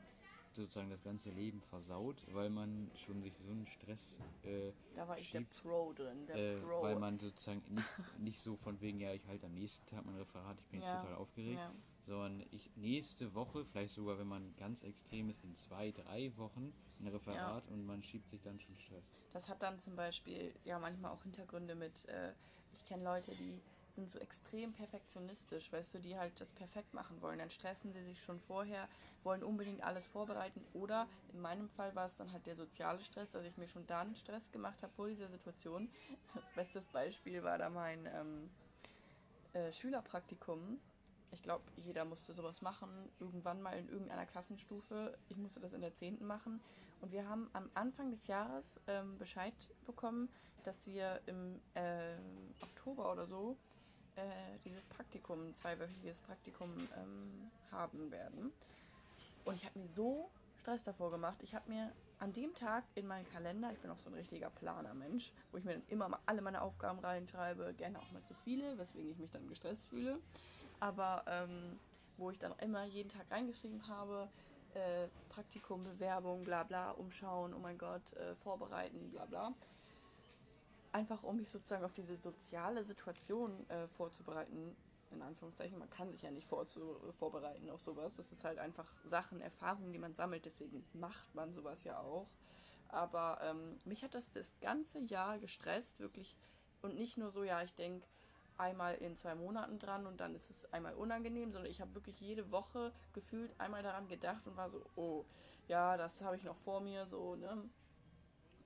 [0.55, 4.19] sozusagen das ganze Leben versaut, weil man schon sich so einen Stress.
[4.43, 6.83] Äh, da war ich schiebt, der Pro drin, der äh, Pro.
[6.83, 10.15] Weil man sozusagen nicht, nicht so von wegen, ja, ich halte am nächsten Tag mein
[10.15, 10.93] Referat, ich bin ja.
[10.93, 11.71] jetzt total aufgeregt, ja.
[12.05, 16.73] Sondern ich nächste Woche, vielleicht sogar, wenn man ganz extrem ist, in zwei, drei Wochen
[16.99, 17.73] ein Referat ja.
[17.73, 19.09] und man schiebt sich dann schon Stress.
[19.31, 22.33] Das hat dann zum Beispiel ja manchmal auch Hintergründe mit, äh,
[22.73, 23.61] ich kenne Leute, die
[23.93, 27.39] sind so extrem perfektionistisch, weißt du, die halt das perfekt machen wollen.
[27.39, 28.87] Dann stressen sie sich schon vorher,
[29.23, 30.65] wollen unbedingt alles vorbereiten.
[30.73, 33.85] Oder in meinem Fall war es dann halt der soziale Stress, dass ich mir schon
[33.87, 35.89] dann Stress gemacht habe vor dieser Situation.
[36.55, 38.49] Bestes Beispiel war da mein ähm,
[39.53, 40.79] äh, Schülerpraktikum.
[41.33, 45.17] Ich glaube, jeder musste sowas machen, irgendwann mal in irgendeiner Klassenstufe.
[45.29, 46.25] Ich musste das in der 10.
[46.25, 46.61] machen.
[47.01, 49.53] Und wir haben am Anfang des Jahres ähm, Bescheid
[49.85, 50.29] bekommen,
[50.63, 52.15] dass wir im äh,
[52.61, 53.57] Oktober oder so
[54.15, 54.21] äh,
[54.63, 58.53] dieses Praktikum, zweiwöchiges Praktikum ähm, haben werden.
[59.43, 61.37] Und ich habe mir so Stress davor gemacht.
[61.41, 64.49] Ich habe mir an dem Tag in meinen Kalender, ich bin auch so ein richtiger
[64.49, 68.33] Planer-Mensch, wo ich mir dann immer mal alle meine Aufgaben reinschreibe, gerne auch mal zu
[68.45, 70.19] viele, weswegen ich mich dann gestresst fühle.
[70.83, 71.79] Aber ähm,
[72.17, 74.27] wo ich dann immer jeden Tag reingeschrieben habe,
[74.73, 79.53] äh, Praktikum, Bewerbung, bla bla, umschauen, oh mein Gott, äh, vorbereiten, bla bla
[80.93, 84.75] einfach um mich sozusagen auf diese soziale Situation äh, vorzubereiten,
[85.11, 88.15] in Anführungszeichen, man kann sich ja nicht vorbereiten auf sowas.
[88.15, 92.27] Das ist halt einfach Sachen, Erfahrungen, die man sammelt, deswegen macht man sowas ja auch.
[92.87, 96.35] Aber ähm, mich hat das das ganze Jahr gestresst, wirklich.
[96.81, 98.05] Und nicht nur so, ja, ich denke
[98.57, 102.19] einmal in zwei Monaten dran und dann ist es einmal unangenehm, sondern ich habe wirklich
[102.19, 105.25] jede Woche gefühlt einmal daran gedacht und war so, oh,
[105.67, 107.69] ja, das habe ich noch vor mir, so, ne?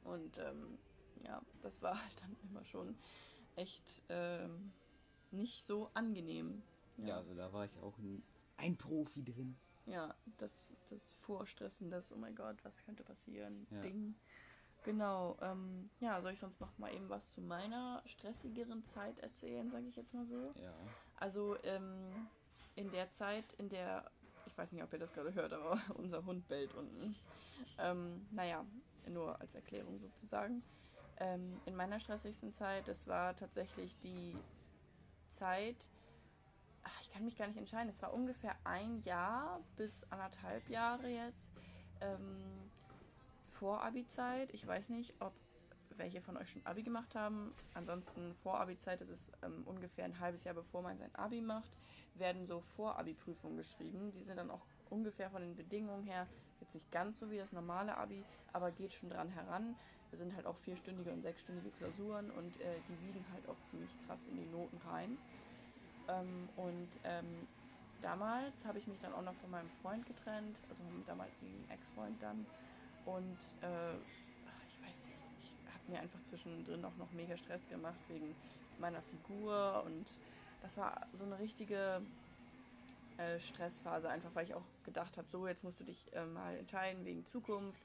[0.03, 0.77] Und ähm,
[1.25, 2.97] ja, das war halt dann immer schon
[3.55, 4.71] echt ähm,
[5.31, 6.61] nicht so angenehm.
[6.97, 7.07] Ja.
[7.07, 7.17] ja.
[7.17, 8.23] also da war ich auch ein,
[8.57, 9.57] ein Profi drin.
[9.85, 13.79] Ja, das, das Vorstressen, das, oh mein Gott, was könnte passieren, ja.
[13.79, 14.15] Ding.
[14.87, 19.69] Genau, ähm, ja, soll ich sonst noch mal eben was zu meiner stressigeren Zeit erzählen,
[19.69, 20.53] sage ich jetzt mal so?
[20.55, 20.73] Ja.
[21.17, 22.29] Also ähm,
[22.75, 24.09] in der Zeit, in der,
[24.45, 27.13] ich weiß nicht, ob ihr das gerade hört, aber unser Hund bellt unten.
[27.79, 28.65] Ähm, naja,
[29.09, 30.63] nur als Erklärung sozusagen
[31.17, 34.37] ähm, in meiner stressigsten Zeit, das war tatsächlich die
[35.27, 35.89] Zeit,
[36.83, 41.09] ach, ich kann mich gar nicht entscheiden, es war ungefähr ein Jahr bis anderthalb Jahre
[41.09, 41.49] jetzt
[41.99, 42.66] ähm,
[43.59, 44.53] vor Abi-Zeit.
[44.53, 45.33] Ich weiß nicht, ob
[45.89, 47.53] welche von euch schon Abi gemacht haben.
[47.73, 51.71] Ansonsten vor Abi-Zeit, das ist ähm, ungefähr ein halbes Jahr bevor man sein Abi macht,
[52.13, 54.11] werden so Vor-Abi-Prüfungen geschrieben.
[54.11, 56.27] Die sind dann auch ungefähr von den Bedingungen her
[56.59, 59.75] jetzt nicht ganz so wie das normale Abi, aber geht schon dran heran.
[60.11, 63.97] Das sind halt auch vierstündige und sechsstündige Klausuren und äh, die wiegen halt auch ziemlich
[63.99, 65.17] krass in die Noten rein.
[66.07, 67.47] Ähm, und ähm,
[68.01, 72.21] damals habe ich mich dann auch noch von meinem Freund getrennt, also mit damaligen Ex-Freund
[72.21, 72.47] dann.
[73.07, 73.95] Und äh,
[74.67, 78.35] ich weiß nicht, ich habe mir einfach zwischendrin auch noch mega Stress gemacht wegen
[78.79, 80.19] meiner Figur und
[80.61, 82.01] das war so eine richtige
[83.17, 86.57] äh, Stressphase, einfach weil ich auch gedacht habe, so jetzt musst du dich äh, mal
[86.57, 87.81] entscheiden wegen Zukunft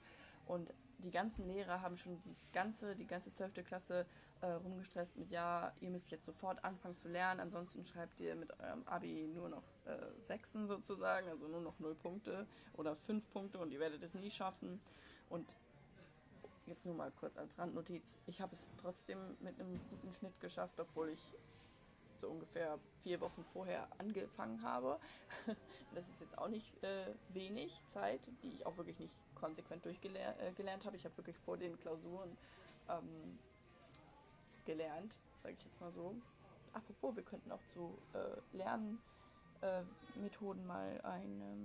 [0.46, 3.64] und die ganzen Lehrer haben schon dieses ganze, die ganze 12.
[3.64, 4.06] Klasse
[4.40, 8.58] äh, rumgestresst mit, ja, ihr müsst jetzt sofort anfangen zu lernen, ansonsten schreibt ihr mit
[8.58, 13.58] eurem Abi nur noch äh, Sechsen sozusagen, also nur noch null Punkte oder fünf Punkte
[13.58, 14.80] und ihr werdet es nie schaffen.
[15.33, 15.57] Und
[16.66, 20.79] jetzt nur mal kurz als Randnotiz, ich habe es trotzdem mit einem guten Schnitt geschafft,
[20.79, 21.33] obwohl ich
[22.18, 25.01] so ungefähr vier Wochen vorher angefangen habe.
[25.95, 30.59] das ist jetzt auch nicht äh, wenig Zeit, die ich auch wirklich nicht konsequent durchgelernt
[30.59, 30.97] äh, habe.
[30.99, 32.37] Ich habe wirklich vor den Klausuren
[32.90, 33.38] ähm,
[34.66, 36.14] gelernt, sage ich jetzt mal so.
[36.75, 38.37] Apropos, wir könnten auch zu äh,
[40.12, 41.57] Lernmethoden mal eine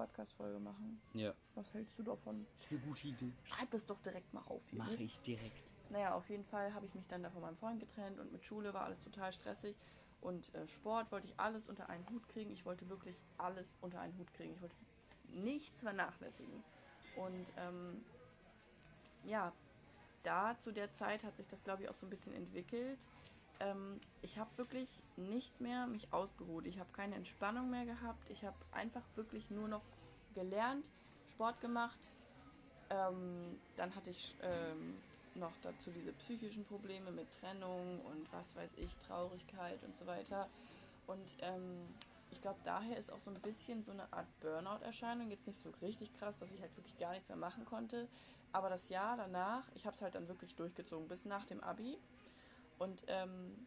[0.00, 1.00] Podcast-Folge machen.
[1.12, 1.34] Ja.
[1.54, 2.46] Was hältst du davon?
[2.54, 3.32] Das ist eine gute Idee.
[3.44, 4.62] Schreib das doch direkt mal auf.
[4.72, 5.74] Mache ich direkt.
[5.90, 8.44] Naja, auf jeden Fall habe ich mich dann da von meinem Freund getrennt und mit
[8.44, 9.76] Schule war alles total stressig.
[10.22, 12.50] Und äh, Sport wollte ich alles unter einen Hut kriegen.
[12.50, 14.54] Ich wollte wirklich alles unter einen Hut kriegen.
[14.54, 14.76] Ich wollte
[15.28, 16.64] nichts vernachlässigen.
[17.16, 18.02] Und ähm,
[19.24, 19.52] ja,
[20.22, 23.06] da zu der Zeit hat sich das, glaube ich, auch so ein bisschen entwickelt.
[23.60, 26.66] Ähm, ich habe wirklich nicht mehr mich ausgeruht.
[26.66, 28.30] Ich habe keine Entspannung mehr gehabt.
[28.30, 29.82] Ich habe einfach wirklich nur noch
[30.34, 30.90] gelernt,
[31.28, 32.10] Sport gemacht.
[32.90, 34.96] Ähm, dann hatte ich ähm,
[35.34, 40.48] noch dazu diese psychischen Probleme mit Trennung und was weiß ich, Traurigkeit und so weiter.
[41.06, 41.86] Und ähm,
[42.30, 45.30] ich glaube, daher ist auch so ein bisschen so eine Art Burnout-Erscheinung.
[45.30, 48.08] Jetzt nicht so richtig krass, dass ich halt wirklich gar nichts mehr machen konnte.
[48.52, 51.98] Aber das Jahr danach, ich habe es halt dann wirklich durchgezogen, bis nach dem Abi.
[52.80, 53.66] Und ähm,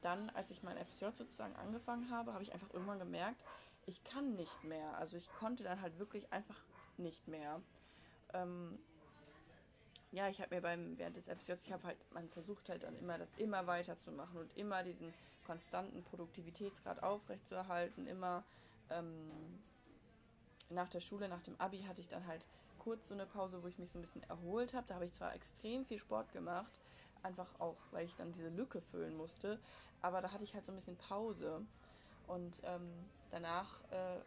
[0.00, 3.44] dann, als ich mein FSJ sozusagen angefangen habe, habe ich einfach irgendwann gemerkt,
[3.84, 4.96] ich kann nicht mehr.
[4.96, 6.56] Also ich konnte dann halt wirklich einfach
[6.96, 7.60] nicht mehr.
[8.32, 8.78] Ähm,
[10.12, 12.96] ja, ich habe mir beim während des FSJ, ich habe halt, man versucht halt dann
[12.96, 15.12] immer das immer weiter zu machen und immer diesen
[15.46, 18.06] konstanten Produktivitätsgrad aufrechtzuerhalten.
[18.06, 18.44] Immer
[18.88, 19.30] ähm,
[20.70, 22.48] nach der Schule, nach dem Abi hatte ich dann halt
[22.78, 24.86] kurz so eine Pause, wo ich mich so ein bisschen erholt habe.
[24.86, 26.80] Da habe ich zwar extrem viel Sport gemacht,
[27.24, 29.58] einfach auch, weil ich dann diese Lücke füllen musste,
[30.02, 31.64] aber da hatte ich halt so ein bisschen Pause.
[32.26, 32.90] Und ähm,
[33.30, 34.20] danach äh,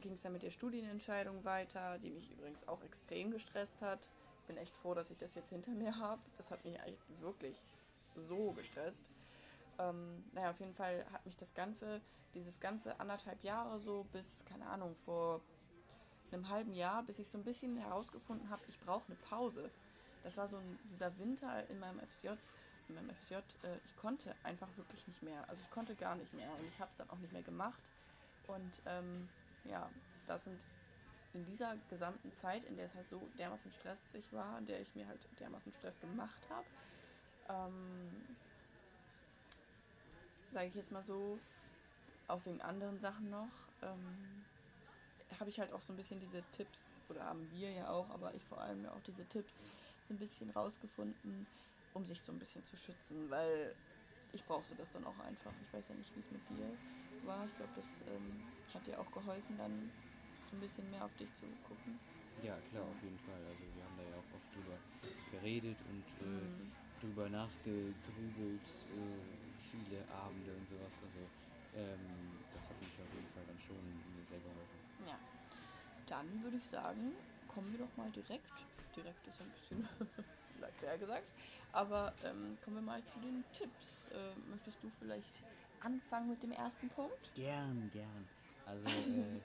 [0.00, 4.10] ging es dann mit der Studienentscheidung weiter, die mich übrigens auch extrem gestresst hat.
[4.40, 6.20] Ich bin echt froh, dass ich das jetzt hinter mir habe.
[6.36, 7.62] Das hat mich eigentlich wirklich
[8.14, 9.10] so gestresst.
[9.78, 12.00] Ähm, naja, auf jeden Fall hat mich das Ganze,
[12.34, 15.40] dieses ganze anderthalb Jahre so bis, keine Ahnung, vor
[16.30, 19.70] einem halben Jahr, bis ich so ein bisschen herausgefunden habe, ich brauche eine Pause.
[20.24, 22.28] Das war so ein, dieser Winter in meinem FSJ,
[22.88, 23.40] in meinem FSJ, äh,
[23.84, 25.48] ich konnte einfach wirklich nicht mehr.
[25.48, 27.90] Also ich konnte gar nicht mehr und ich habe es dann auch nicht mehr gemacht.
[28.46, 29.28] Und ähm,
[29.64, 29.88] ja,
[30.26, 30.66] das sind
[31.34, 34.94] in dieser gesamten Zeit, in der es halt so dermaßen stressig war, in der ich
[34.94, 36.66] mir halt dermaßen Stress gemacht habe,
[37.48, 38.24] ähm,
[40.50, 41.38] sage ich jetzt mal so,
[42.28, 43.48] auch wegen anderen Sachen noch,
[43.82, 44.44] ähm,
[45.40, 48.32] habe ich halt auch so ein bisschen diese Tipps, oder haben wir ja auch, aber
[48.34, 49.64] ich vor allem ja auch diese Tipps
[50.06, 51.46] so ein bisschen rausgefunden,
[51.94, 53.74] um sich so ein bisschen zu schützen, weil
[54.32, 55.54] ich brauchte das dann auch einfach.
[55.62, 56.76] Ich weiß ja nicht, wie es mit dir
[57.22, 57.46] war.
[57.46, 58.42] Ich glaube, das ähm,
[58.74, 59.90] hat dir auch geholfen, dann
[60.52, 61.98] ein bisschen mehr auf dich zu gucken.
[62.42, 63.42] Ja, klar, auf jeden Fall.
[63.46, 64.78] Also wir haben da ja auch oft drüber
[65.30, 66.72] geredet und äh, mhm.
[67.00, 70.92] drüber nachgegrübelt, äh, viele Abende und sowas.
[71.02, 71.30] Also
[71.74, 75.06] ähm, das hat mich auf jeden Fall dann schon mir sehr geholfen.
[75.06, 75.18] Ja.
[76.06, 77.12] Dann würde ich sagen,
[77.48, 78.66] kommen wir doch mal direkt.
[78.96, 79.88] Direkt ist ein bisschen
[80.60, 81.26] leicht sehr gesagt.
[81.72, 84.08] Aber ähm, kommen wir mal zu den Tipps.
[84.08, 85.42] Äh, möchtest du vielleicht
[85.80, 87.34] anfangen mit dem ersten Punkt?
[87.34, 88.28] Gern, gern.
[88.66, 89.40] Also, äh,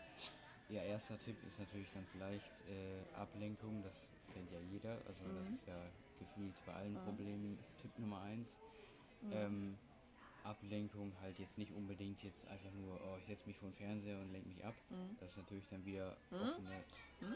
[0.74, 2.64] ja, erster Tipp ist natürlich ganz leicht.
[2.70, 4.98] Äh, Ablenkung, das kennt ja jeder.
[5.08, 5.38] Also, mhm.
[5.40, 5.82] das ist ja
[6.20, 7.04] gefühlt bei allen mhm.
[7.06, 8.60] Problemen Tipp Nummer eins.
[9.22, 9.32] Mhm.
[9.34, 9.78] Ähm,
[10.44, 14.20] Ablenkung halt jetzt nicht unbedingt jetzt einfach nur, oh, ich setze mich vor den Fernseher
[14.20, 14.76] und lenke mich ab.
[14.90, 15.18] Mhm.
[15.20, 16.38] Das ist natürlich dann wieder mhm.
[16.38, 16.84] offene.
[17.22, 17.36] Mhm.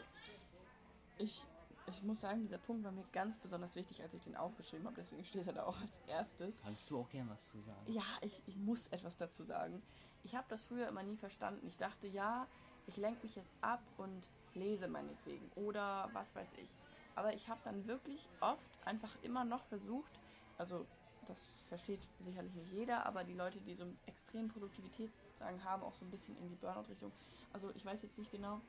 [1.18, 1.42] Ich
[1.86, 4.96] ich muss sagen, dieser Punkt war mir ganz besonders wichtig, als ich den aufgeschrieben habe.
[4.96, 6.60] Deswegen steht er da auch als erstes.
[6.62, 7.92] Kannst du auch gern was zu sagen?
[7.92, 9.82] Ja, ich, ich muss etwas dazu sagen.
[10.22, 11.66] Ich habe das früher immer nie verstanden.
[11.66, 12.46] Ich dachte, ja,
[12.86, 15.50] ich lenke mich jetzt ab und lese meinetwegen.
[15.54, 16.68] Oder was weiß ich.
[17.14, 20.12] Aber ich habe dann wirklich oft einfach immer noch versucht,
[20.58, 20.86] also
[21.26, 25.94] das versteht sicherlich nicht jeder, aber die Leute, die so einen extremen Produktivitätsdrang haben, auch
[25.94, 27.12] so ein bisschen in die Burnout-Richtung.
[27.52, 28.60] Also ich weiß jetzt nicht genau,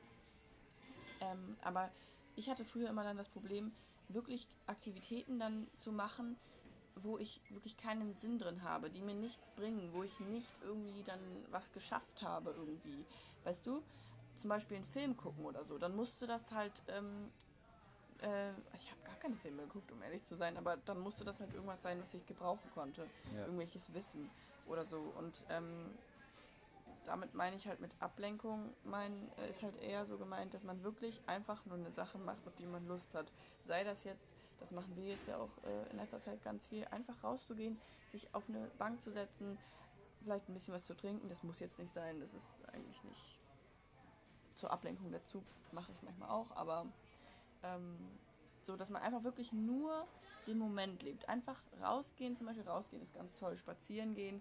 [1.20, 1.90] ähm, aber
[2.36, 3.72] ich hatte früher immer dann das Problem,
[4.08, 6.36] wirklich Aktivitäten dann zu machen,
[6.94, 11.02] wo ich wirklich keinen Sinn drin habe, die mir nichts bringen, wo ich nicht irgendwie
[11.02, 11.20] dann
[11.50, 13.04] was geschafft habe irgendwie.
[13.44, 13.82] Weißt du,
[14.36, 17.30] zum Beispiel einen Film gucken oder so, dann musste das halt, ähm,
[18.20, 21.40] äh, ich habe gar keine Filme geguckt, um ehrlich zu sein, aber dann musste das
[21.40, 23.06] halt irgendwas sein, was ich gebrauchen konnte.
[23.34, 23.42] Ja.
[23.42, 24.30] Irgendwelches Wissen
[24.66, 25.12] oder so.
[25.18, 25.90] Und ähm,
[27.08, 30.82] damit meine ich halt mit Ablenkung, mein, äh, ist halt eher so gemeint, dass man
[30.82, 33.32] wirklich einfach nur eine Sache macht, auf die man Lust hat.
[33.66, 34.28] Sei das jetzt,
[34.60, 38.34] das machen wir jetzt ja auch äh, in letzter Zeit ganz viel, einfach rauszugehen, sich
[38.34, 39.58] auf eine Bank zu setzen,
[40.22, 43.38] vielleicht ein bisschen was zu trinken, das muss jetzt nicht sein, das ist eigentlich nicht
[44.54, 45.42] zur Ablenkung dazu,
[45.72, 46.86] mache ich manchmal auch, aber
[47.62, 47.96] ähm,
[48.62, 50.06] so, dass man einfach wirklich nur
[50.46, 51.28] den Moment lebt.
[51.28, 54.40] Einfach rausgehen, zum Beispiel rausgehen ist ganz toll, spazieren gehen,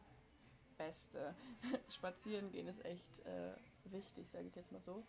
[0.77, 1.35] Beste.
[1.89, 5.03] Spazieren gehen ist echt äh, wichtig, sage ich jetzt mal so.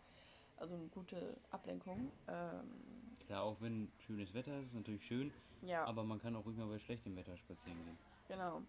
[0.57, 2.11] Also eine gute Ablenkung.
[2.27, 5.31] Ähm, Klar, auch wenn schönes Wetter ist, ist natürlich schön.
[5.61, 5.85] Ja.
[5.85, 7.97] Aber man kann auch ruhig mal bei schlechtem Wetter spazieren gehen.
[8.27, 8.61] Genau.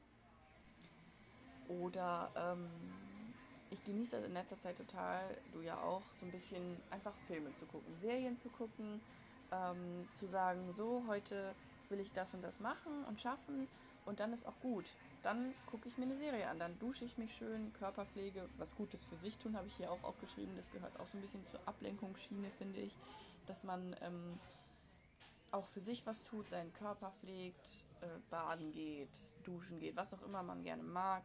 [1.69, 2.69] Oder ähm,
[3.71, 7.53] ich genieße das in letzter Zeit total, du ja auch, so ein bisschen einfach Filme
[7.53, 9.01] zu gucken, Serien zu gucken,
[9.53, 11.55] ähm, zu sagen, so, heute
[11.89, 13.69] will ich das und das machen und schaffen
[14.07, 14.91] und dann ist auch gut
[15.23, 16.59] dann gucke ich mir eine Serie an.
[16.59, 20.03] Dann dusche ich mich schön, Körperpflege, was Gutes für sich tun, habe ich hier auch
[20.05, 20.55] aufgeschrieben.
[20.57, 22.97] Das gehört auch so ein bisschen zur Ablenkungsschiene, finde ich.
[23.47, 24.39] Dass man ähm,
[25.51, 29.09] auch für sich was tut, seinen Körper pflegt, äh, baden geht,
[29.45, 31.23] duschen geht, was auch immer man gerne mag,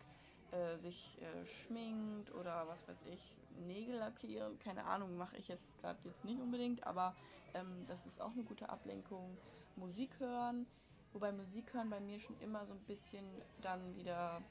[0.52, 4.58] äh, sich äh, schminkt oder was weiß ich, Nägel lackieren.
[4.60, 7.16] Keine Ahnung, mache ich jetzt gerade jetzt nicht unbedingt, aber
[7.54, 9.38] ähm, das ist auch eine gute Ablenkung.
[9.76, 10.66] Musik hören
[11.14, 13.26] Wobei Musik hören bei mir schon immer so ein bisschen
[13.62, 14.42] dann wieder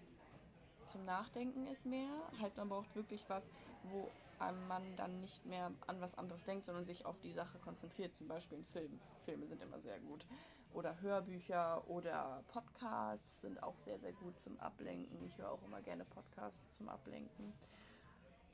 [0.86, 2.10] zum Nachdenken ist mehr.
[2.40, 3.50] Heißt, man braucht wirklich was,
[3.84, 4.08] wo
[4.68, 8.14] man dann nicht mehr an was anderes denkt, sondern sich auf die Sache konzentriert.
[8.14, 9.00] Zum Beispiel ein Film.
[9.24, 10.26] Filme sind immer sehr gut.
[10.74, 15.24] Oder Hörbücher oder Podcasts sind auch sehr, sehr gut zum Ablenken.
[15.26, 17.52] Ich höre auch immer gerne Podcasts zum Ablenken.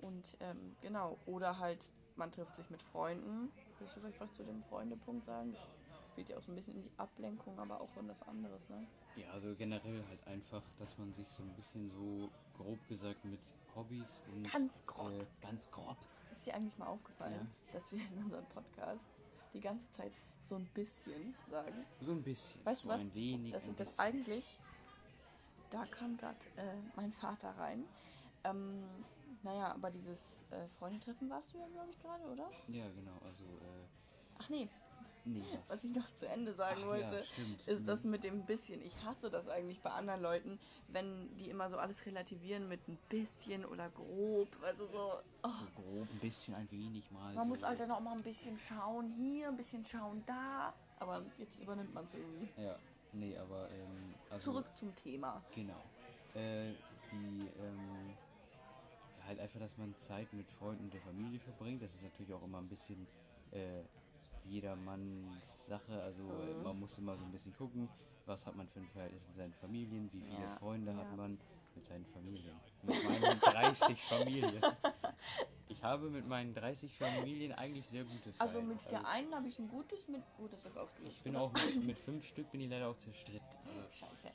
[0.00, 3.50] Und ähm, genau, oder halt, man trifft sich mit Freunden.
[3.78, 5.52] Willst du vielleicht was zu dem Freundepunkt sagen?
[5.52, 5.78] Das
[6.18, 8.84] spielt ja auch so ein bisschen in die Ablenkung, aber auch in das anderes, ne?
[9.14, 13.38] Ja, also generell halt einfach, dass man sich so ein bisschen so grob gesagt mit
[13.76, 14.52] Hobbys und.
[14.52, 15.12] Ganz grob.
[15.12, 15.96] Äh, ganz grob.
[16.32, 17.78] Ist dir eigentlich mal aufgefallen, ja.
[17.78, 19.06] dass wir in unserem Podcast
[19.54, 21.84] die ganze Zeit so ein bisschen sagen?
[22.00, 22.64] So ein bisschen.
[22.64, 23.00] Weißt du was?
[23.00, 23.52] Ein wenig.
[23.52, 24.58] Dass ich das eigentlich
[25.70, 27.84] da kam gerade äh, mein Vater rein.
[28.42, 28.82] Ähm,
[29.44, 32.48] naja, aber dieses äh, Freundetreffen warst du ja, glaube ich, gerade, oder?
[32.68, 33.18] Ja, genau.
[33.24, 33.86] Also, äh,
[34.38, 34.68] Ach nee,
[35.34, 37.16] nee, was ich noch zu Ende sagen Ach wollte,
[37.66, 38.10] ja, ist das Mhm.
[38.10, 38.80] mit dem bisschen.
[38.82, 42.98] Ich hasse das eigentlich bei anderen Leuten, wenn die immer so alles relativieren mit ein
[43.08, 44.48] bisschen oder grob.
[44.62, 45.12] Also so,
[45.42, 47.34] oh, So grob, ein bisschen, ein wenig mal.
[47.34, 47.48] man so.
[47.50, 50.72] muss halt dann auch mal ein bisschen schauen hier, ein bisschen schauen da.
[50.98, 52.48] Aber jetzt übernimmt man es irgendwie.
[52.60, 52.74] Ja,
[53.12, 54.50] nee, aber, ähm, also.
[54.52, 55.42] Zurück zum Thema.
[55.54, 55.80] Genau.
[56.34, 56.72] Äh,
[57.12, 58.14] die, ähm,
[59.26, 61.82] halt einfach, dass man Zeit mit Freunden und der Familie verbringt.
[61.82, 63.06] Das ist natürlich auch immer ein bisschen
[63.52, 63.82] äh,
[64.48, 66.02] jedermanns Sache.
[66.02, 66.62] Also äh, Mhm.
[66.62, 67.88] man muss immer so ein bisschen gucken,
[68.26, 70.98] was hat man für ein Verhältnis mit seinen Familien, wie viele Ja, Freunde ja.
[70.98, 71.38] hat man
[71.74, 72.54] mit seinen Familien.
[72.82, 74.60] Mit meinen 30 Familien.
[75.68, 78.82] Ich habe mit meinen 30 Familien eigentlich sehr gutes Also Verhältnis.
[78.82, 80.22] mit der einen habe ich ein gutes, mit.
[80.36, 81.16] Gut, ist das ausgelöst.
[81.16, 81.44] ich bin oder?
[81.44, 83.46] auch mit, mit fünf Stück bin ich leider auch zerstritten.
[83.66, 84.30] Also, Scheiße.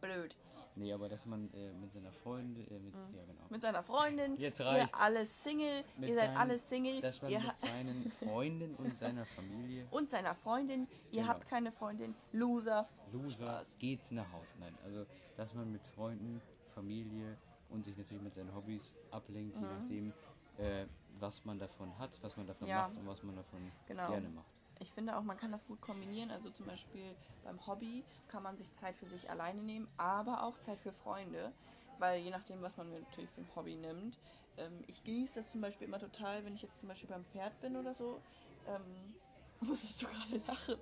[0.00, 0.36] Blöd.
[0.78, 3.42] Nee, aber dass man äh, mit seiner Freunde, äh, mit, ja genau.
[3.50, 4.36] Mit seiner Freundin.
[4.38, 5.84] Jetzt Ihr alle Single.
[5.98, 7.00] Mit ihr seid seinen- alle Single.
[7.00, 10.88] dass man Ihr mit seinen Freunden und seiner Familie und seiner Freundin.
[11.10, 11.28] Ihr Genau.
[11.34, 12.14] habt keine Freundin.
[12.32, 12.88] Loser.
[13.12, 13.74] Loser Spaß.
[13.78, 14.52] geht's nach Hause.
[14.60, 15.04] Nein, also
[15.36, 16.40] dass man mit Freunden,
[16.74, 17.36] Familie
[17.70, 20.12] und sich natürlich mit seinen Hobbys ablenkt, je nachdem,
[20.58, 20.86] äh,
[21.20, 22.70] was man davon hat, was man davon Mhm.
[22.70, 22.88] Ja.
[22.88, 24.08] macht und was man davon Genau.
[24.08, 24.46] gerne macht.
[24.80, 26.30] Ich finde auch, man kann das gut kombinieren.
[26.30, 27.14] Also zum Beispiel
[27.44, 31.52] beim Hobby kann man sich Zeit für sich alleine nehmen, aber auch Zeit für Freunde.
[31.98, 34.18] Weil je nachdem, was man natürlich für ein Hobby nimmt.
[34.56, 37.60] Ähm, ich genieße das zum Beispiel immer total, wenn ich jetzt zum Beispiel beim Pferd
[37.60, 38.20] bin oder so.
[38.66, 39.14] Ähm,
[39.60, 40.76] musstest du gerade lachen?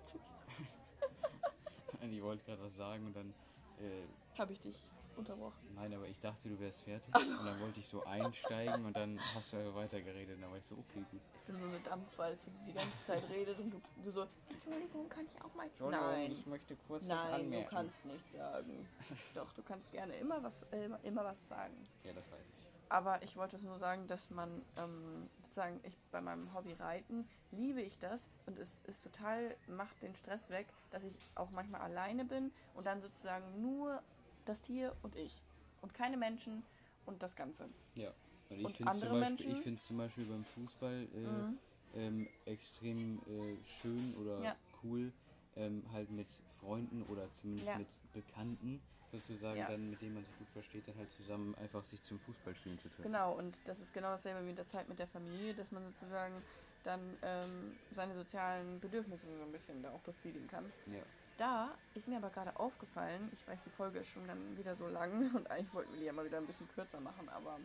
[2.11, 3.31] ich wollte gerade was sagen und dann,
[3.79, 4.77] äh, Habe ich dich
[5.17, 5.75] unterbrochen.
[5.75, 7.09] nein, aber ich dachte, du wärst fertig.
[7.13, 7.33] Ach so.
[7.33, 10.37] Und dann wollte ich so einsteigen und dann hast du weitergeredet.
[10.37, 11.21] Und dann war ich so, okay, gut.
[11.35, 15.09] Ich bin so eine Dampfwalze, die die ganze Zeit redet und du, du so, Entschuldigung,
[15.09, 15.69] kann ich auch mal?
[15.91, 16.37] Nein.
[16.47, 18.89] möchte kurz Nein, du kannst nicht sagen.
[19.35, 21.75] Doch, du kannst gerne immer was, äh, immer, immer was sagen.
[22.05, 22.67] Ja, das weiß ich.
[22.89, 27.29] Aber ich wollte es nur sagen, dass man ähm, sozusagen, ich bei meinem Hobby Reiten
[27.51, 31.81] liebe ich das und es ist total, macht den Stress weg, dass ich auch manchmal
[31.81, 34.03] alleine bin und dann sozusagen nur
[34.47, 35.43] das Tier und ich
[35.83, 36.63] und keine Menschen
[37.05, 37.69] und das Ganze.
[37.95, 38.13] Ja.
[38.49, 41.59] Und ich finde es zum, Beispiel- zum Beispiel beim Fußball äh, Mhm.
[41.95, 44.57] ähm, extrem äh, schön oder Ja.
[44.83, 45.13] cool,
[45.57, 46.29] ähm, halt mit
[46.61, 47.79] Freunden oder zumindest Ja.
[47.79, 48.81] mit Bekannten
[49.13, 49.69] sozusagen, Ja.
[49.69, 52.89] dann mit denen man sich gut versteht, dann halt zusammen einfach sich zum Fußballspielen zu
[52.89, 53.03] treffen.
[53.05, 55.85] Genau, und das ist genau dasselbe wie in der Zeit mit der Familie, dass man
[55.85, 56.35] sozusagen
[56.83, 60.71] dann ähm, seine sozialen Bedürfnisse so ein bisschen da auch befriedigen kann.
[60.87, 61.03] Ja.
[61.37, 64.89] Da ist mir aber gerade aufgefallen, ich weiß, die Folge ist schon dann wieder so
[64.89, 67.59] lang und eigentlich wollten wir die ja mal wieder ein bisschen kürzer machen, aber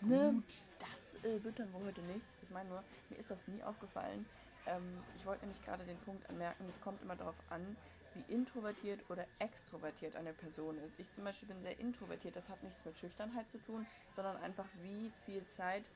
[0.00, 0.42] ne,
[0.78, 2.36] das äh, wird dann wohl heute nichts.
[2.42, 4.26] Ich meine nur, mir ist das nie aufgefallen.
[4.66, 7.76] Ähm, ich wollte nämlich gerade den Punkt anmerken, es kommt immer darauf an,
[8.14, 10.98] wie introvertiert oder extrovertiert eine Person ist.
[10.98, 14.66] Ich zum Beispiel bin sehr introvertiert, das hat nichts mit Schüchternheit zu tun, sondern einfach
[14.82, 15.90] wie viel Zeit,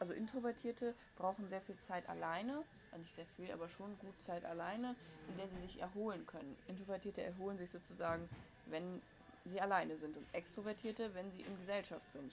[0.00, 4.44] also Introvertierte brauchen sehr viel Zeit alleine, äh, nicht sehr viel, aber schon gut Zeit
[4.44, 4.96] alleine,
[5.28, 6.56] in der sie sich erholen können.
[6.66, 8.28] Introvertierte erholen sich sozusagen,
[8.66, 9.00] wenn
[9.44, 12.32] sie alleine sind und Extrovertierte, wenn sie in Gesellschaft sind.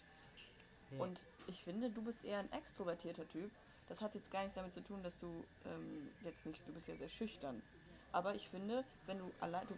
[0.92, 1.04] Ja.
[1.04, 3.52] Und ich finde, du bist eher ein extrovertierter Typ.
[3.90, 5.28] Das hat jetzt gar nichts damit zu tun, dass du
[5.66, 7.62] ähm, jetzt nicht, du bist ja sehr schüchtern.
[8.14, 9.76] Aber ich finde, wenn du allein, du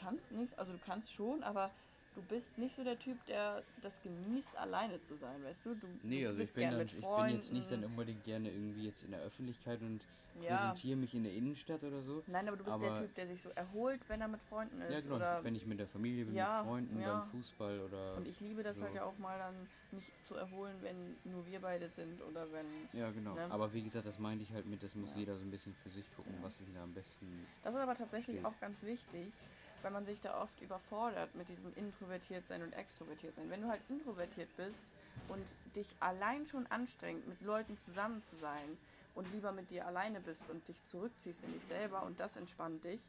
[0.00, 1.70] kannst nicht, also du kannst schon, aber
[2.16, 5.74] du bist nicht so der Typ, der das genießt, alleine zu sein, weißt du?
[5.74, 8.50] Du, Nee, du also ich bist bin, dann, ich bin jetzt nicht dann unbedingt gerne
[8.50, 10.00] irgendwie jetzt in der Öffentlichkeit und
[10.42, 10.56] ja.
[10.56, 12.22] präsentiere mich in der Innenstadt oder so.
[12.26, 14.80] Nein, aber du bist der aber- Typ, der sich so erholt, wenn er mit Freunden
[14.82, 14.92] ist.
[14.92, 15.16] Ja, genau.
[15.16, 17.20] Oder Wenn ich mit der Familie bin, Ja, mit Freunden, ja.
[17.20, 18.16] beim Fußball oder.
[18.16, 18.82] und ich liebe das so.
[18.84, 19.54] halt ja auch mal dann,
[19.92, 23.34] mich zu erholen, wenn nur wir beide sind oder wenn Ja, genau.
[23.34, 23.46] Ne?
[23.50, 25.90] Aber wie gesagt, das meinte ich halt mit, das muss jeder so ein bisschen für
[25.90, 27.46] sich gucken, was ihm da am besten.
[27.62, 28.46] Das ist aber tatsächlich Stimmt.
[28.46, 29.32] auch ganz wichtig,
[29.82, 33.50] weil man sich da oft überfordert mit diesem introvertiert sein und extrovertiert sein.
[33.50, 34.84] Wenn du halt introvertiert bist
[35.28, 38.78] und dich allein schon anstrengt, mit Leuten zusammen zu sein
[39.14, 42.84] und lieber mit dir alleine bist und dich zurückziehst in dich selber und das entspannt
[42.84, 43.08] dich,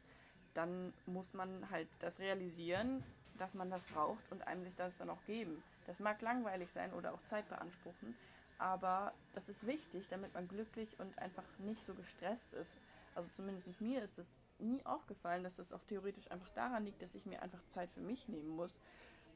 [0.54, 3.02] dann muss man halt das realisieren,
[3.36, 5.62] dass man das braucht und einem sich das dann auch geben.
[5.86, 8.16] Das mag langweilig sein oder auch Zeit beanspruchen,
[8.58, 12.76] aber das ist wichtig, damit man glücklich und einfach nicht so gestresst ist.
[13.14, 14.26] Also zumindest mir ist es
[14.60, 18.00] nie aufgefallen, dass das auch theoretisch einfach daran liegt, dass ich mir einfach Zeit für
[18.00, 18.80] mich nehmen muss.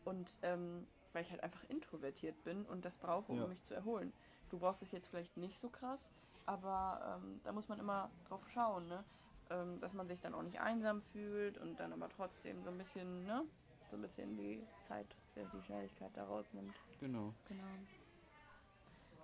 [0.05, 3.47] Und ähm, weil ich halt einfach introvertiert bin und das brauche, um Ja.
[3.47, 4.13] mich zu erholen.
[4.51, 6.11] Du brauchst es jetzt vielleicht nicht so krass,
[6.47, 9.05] aber ähm, da muss man immer drauf schauen, ne?
[9.51, 12.79] ähm, dass man sich dann auch nicht einsam fühlt und dann aber trotzdem so ein
[12.79, 13.45] bisschen, ne?
[13.91, 15.07] so ein bisschen die Zeit,
[15.37, 16.75] äh, die Schnelligkeit da rausnimmt.
[17.01, 17.35] Genau.
[17.49, 17.63] Genau.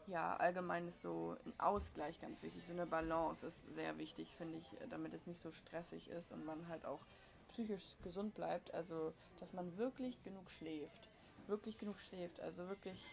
[0.09, 2.65] Ja, allgemein ist so ein Ausgleich ganz wichtig.
[2.65, 6.47] So eine Balance ist sehr wichtig, finde ich, damit es nicht so stressig ist und
[6.47, 7.05] man halt auch
[7.51, 8.73] psychisch gesund bleibt.
[8.73, 11.11] Also, dass man wirklich genug schläft.
[11.47, 12.41] Wirklich genug schläft.
[12.41, 13.05] Also wirklich,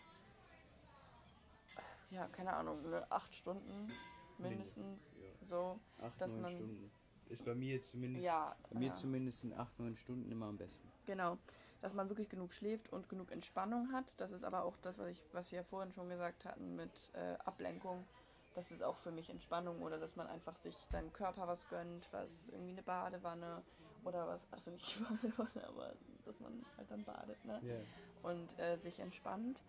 [2.11, 3.91] ja, keine Ahnung, ne, acht Stunden
[4.37, 5.11] mindestens.
[5.17, 5.47] Ja.
[5.47, 6.51] So, Acht, dass man.
[6.51, 6.91] Stunden.
[7.27, 8.93] Ist bei mir zumindest, Ja, bei mir ja.
[8.93, 10.87] zumindest sind acht, neun Stunden immer am besten.
[11.07, 11.39] Genau,
[11.81, 14.19] dass man wirklich genug schläft und genug Entspannung hat.
[14.19, 17.11] Das ist aber auch das, was, ich, was wir ja vorhin schon gesagt hatten mit
[17.13, 18.05] äh, Ablenkung.
[18.53, 22.07] Das ist auch für mich Entspannung oder dass man einfach sich seinem Körper was gönnt,
[22.11, 23.61] was irgendwie eine Badewanne
[24.05, 27.59] oder was, also nicht Badewanne, aber dass man halt dann badet, ne?
[27.63, 28.29] Ja.
[28.29, 29.61] Und äh, sich entspannt.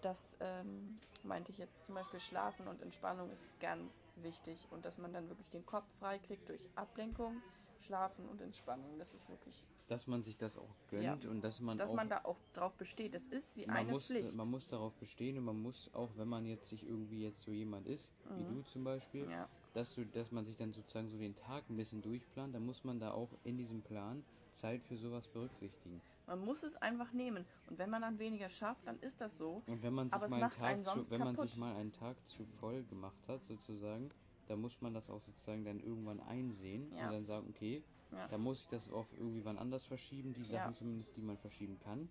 [0.00, 4.98] Das ähm, meinte ich jetzt zum Beispiel Schlafen und Entspannung ist ganz wichtig und dass
[4.98, 7.42] man dann wirklich den Kopf frei kriegt durch Ablenkung,
[7.80, 8.98] Schlafen und Entspannung.
[8.98, 12.08] Das ist wirklich Dass man sich das auch gönnt und dass man dass auch man
[12.10, 13.14] da auch drauf besteht.
[13.14, 14.36] Das ist wie man eine muss, Pflicht.
[14.36, 17.50] man muss darauf bestehen und man muss auch, wenn man jetzt sich irgendwie jetzt so
[17.52, 19.30] jemand ist, wie du zum Beispiel, Mhm.
[19.30, 22.66] ja, dass, du, dass man sich dann sozusagen so den Tag ein bisschen durchplant, dann
[22.66, 24.22] muss man da auch in diesem Plan
[24.54, 26.00] Zeit für sowas berücksichtigen.
[26.26, 27.46] man muss es einfach nehmen.
[27.70, 29.62] Und wenn man dann weniger schafft, dann ist das so.
[29.66, 31.48] Und wenn man sich Aber mal einen Tag zu, wenn man kaputt.
[31.50, 34.10] sich mal einen Tag zu voll gemacht hat, sozusagen,
[34.48, 37.06] dann muss man das auch sozusagen dann irgendwann einsehen Ja.
[37.06, 37.82] und dann sagen, okay,
[38.12, 38.26] Ja.
[38.28, 40.72] da muss ich das auf irgendwie wann anders verschieben, die Sachen Ja.
[40.72, 42.08] zumindest, die man verschieben kann.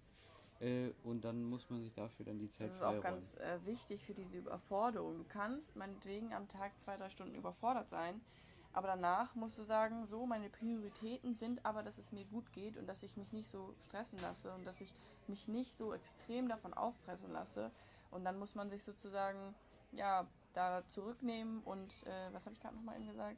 [0.59, 3.63] Äh, und dann muss man sich dafür dann die Zeit Das ist auch ganz äh,
[3.65, 5.17] wichtig für diese Überforderung.
[5.17, 8.21] Du kannst meinetwegen am Tag zwei, drei Stunden überfordert sein,
[8.73, 12.77] aber danach musst du sagen, so, meine Prioritäten sind aber, dass es mir gut geht
[12.77, 14.93] und dass ich mich nicht so stressen lasse und dass ich
[15.27, 17.71] mich nicht so extrem davon auffressen lasse.
[18.11, 19.53] Und dann muss man sich sozusagen,
[19.91, 23.37] ja, da zurücknehmen und, äh, was habe ich gerade nochmal eben gesagt?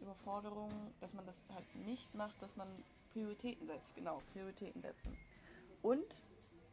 [0.00, 0.70] Überforderung,
[1.00, 2.68] dass man das halt nicht macht, dass man
[3.12, 3.94] Prioritäten setzt.
[3.94, 5.16] Genau, Prioritäten setzen.
[5.82, 6.22] Und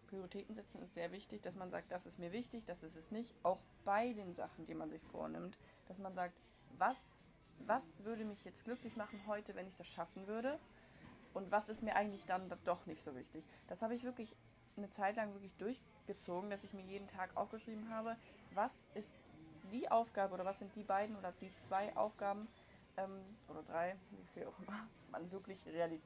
[0.07, 3.11] Prioritäten setzen ist sehr wichtig, dass man sagt, das ist mir wichtig, das ist es
[3.11, 3.34] nicht.
[3.43, 5.57] Auch bei den Sachen, die man sich vornimmt,
[5.88, 6.36] dass man sagt,
[6.78, 7.15] was,
[7.65, 10.59] was würde mich jetzt glücklich machen heute, wenn ich das schaffen würde?
[11.34, 13.43] Und was ist mir eigentlich dann doch nicht so wichtig?
[13.67, 14.36] Das habe ich wirklich
[14.78, 18.15] eine Zeit lang wirklich durchgezogen, dass ich mir jeden Tag aufgeschrieben habe,
[18.53, 19.15] was ist
[19.71, 22.47] die Aufgabe oder was sind die beiden oder die zwei Aufgaben
[22.98, 26.00] ähm, oder drei, wie viel auch immer, man wirklich reali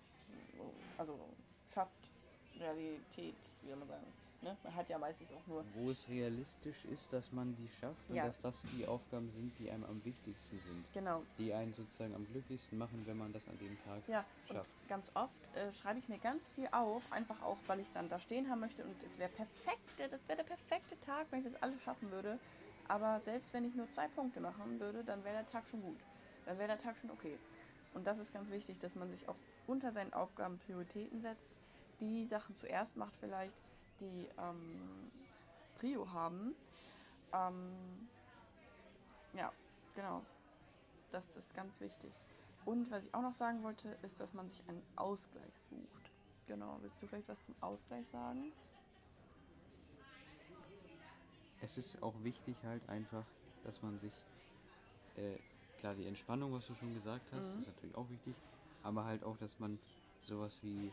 [0.98, 1.18] also
[1.66, 2.12] schafft,
[2.60, 4.08] Realität, wie soll man sagen.
[4.42, 4.56] Ne?
[4.64, 8.16] Man hat ja meistens auch nur Wo es realistisch ist, dass man die schafft und
[8.16, 8.26] Ja.
[8.26, 10.86] dass das die Aufgaben sind, die einem am wichtigsten sind.
[10.94, 11.24] Genau.
[11.38, 14.70] Die einen sozusagen am glücklichsten machen, wenn man das an dem Tag Ja, und schafft.
[14.88, 18.20] ganz oft äh, schreibe ich mir ganz viel auf, einfach auch, weil ich dann da
[18.20, 21.62] stehen haben möchte und es wäre perfekt, das wäre der perfekte Tag, wenn ich das
[21.62, 22.40] alles schaffen würde.
[22.88, 26.00] Aber selbst wenn ich nur zwei Punkte machen würde, dann wäre der Tag schon gut.
[26.48, 27.38] Dann wäre der Tag schon okay.
[27.94, 29.36] Und das ist ganz wichtig, dass man sich auch
[29.68, 31.58] unter seinen Aufgaben Prioritäten setzt,
[32.00, 33.56] die Sachen zuerst macht vielleicht,
[34.00, 35.12] die ähm,
[35.78, 36.56] Prio haben.
[37.34, 38.08] Ähm,
[39.34, 39.52] ja,
[39.94, 40.24] genau.
[41.12, 42.12] Das ist ganz wichtig.
[42.66, 46.12] Und was ich auch noch sagen wollte, ist, dass man sich einen Ausgleich sucht.
[46.48, 46.78] Genau.
[46.82, 48.54] Willst du vielleicht was zum Ausgleich sagen?
[51.60, 53.26] Es ist auch wichtig halt einfach,
[53.64, 54.14] dass man sich,
[55.18, 55.38] äh,
[55.78, 57.60] klar die Entspannung, was du schon gesagt hast, Mhm.
[57.60, 58.36] ist natürlich auch wichtig,
[58.84, 59.80] aber halt auch, dass man
[60.20, 60.92] sowas wie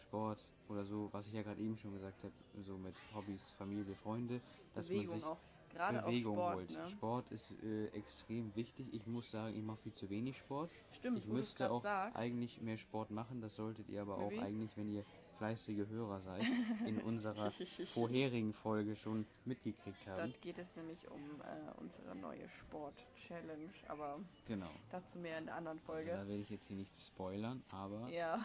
[0.00, 0.38] Sport
[0.68, 2.32] oder so, was ich ja gerade eben schon gesagt habe,
[2.64, 4.40] so mit Hobbys, Familie, Freunde,
[4.74, 5.38] dass man Bewegung sich auch.
[5.70, 6.56] Gerade Bewegung auch Sport.
[6.56, 6.70] holt.
[6.70, 6.86] Ne?
[6.88, 8.92] Sport ist äh, extrem wichtig.
[8.92, 10.70] Ich muss sagen, ich mache viel zu wenig Sport.
[10.90, 12.14] Stimmt, ich müsste auch sagst.
[12.14, 13.40] eigentlich mehr Sport machen.
[13.40, 14.38] Das solltet ihr aber auch Wie?
[14.38, 15.02] eigentlich, wenn ihr
[15.42, 16.44] fleißige Hörer seid,
[16.86, 17.50] in unserer
[17.86, 20.16] vorherigen Folge schon mitgekriegt haben.
[20.30, 24.70] Dort geht es nämlich um äh, unsere neue Sport-Challenge, aber Genau.
[24.90, 26.10] dazu mehr in der anderen Also Folge.
[26.12, 28.44] da werde ich jetzt hier nichts spoilern, aber Ja,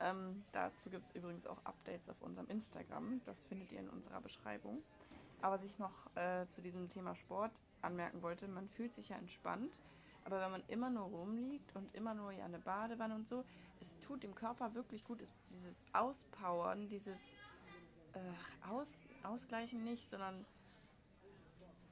[0.00, 3.20] ähm, dazu gibt es übrigens auch Updates auf unserem Instagram.
[3.26, 4.82] Das findet ihr in unserer Beschreibung.
[5.42, 7.52] Aber was ich noch äh, zu diesem Thema Sport
[7.82, 9.78] anmerken wollte, man fühlt sich ja entspannt,
[10.24, 13.44] aber wenn man immer nur rumliegt und immer nur ja eine Badewanne und so,
[13.80, 17.20] es tut dem Körper wirklich gut, es, dieses Auspowern, dieses
[18.14, 18.88] äh, Aus,
[19.22, 20.46] Ausgleichen nicht, sondern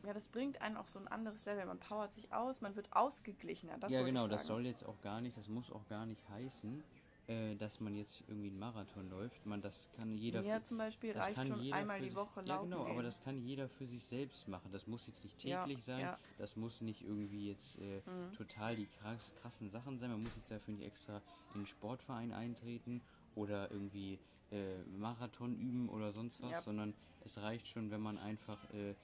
[0.04, 1.64] ja, das bringt einen auf so ein anderes Level.
[1.64, 3.78] Man powert sich aus, man wird ausgeglichener.
[3.78, 6.82] Das ja genau, das soll jetzt auch gar nicht, das muss auch gar nicht heißen,
[7.28, 9.46] äh, dass man jetzt irgendwie einen Marathon läuft.
[9.46, 12.40] Man, das kann jeder für- zum Beispiel Das reicht schon jeder einmal die sich- Woche
[12.40, 12.92] Ja, laufen genau, gehen.
[12.94, 14.72] aber das kann jeder für sich selbst machen.
[14.72, 16.00] Das muss jetzt nicht Ja, täglich sein.
[16.00, 16.18] ja.
[16.38, 18.32] Das muss nicht irgendwie jetzt äh, Mhm.
[18.34, 20.10] total die krass, krassen Sachen sein.
[20.10, 21.18] Man muss jetzt dafür nicht extra
[21.50, 23.00] in einen Sportverein eintreten
[23.36, 24.18] oder irgendwie
[24.50, 26.60] äh, Marathon üben oder sonst was, Ja.
[26.60, 26.92] sondern
[27.24, 28.94] es reicht schon, wenn man einfach äh,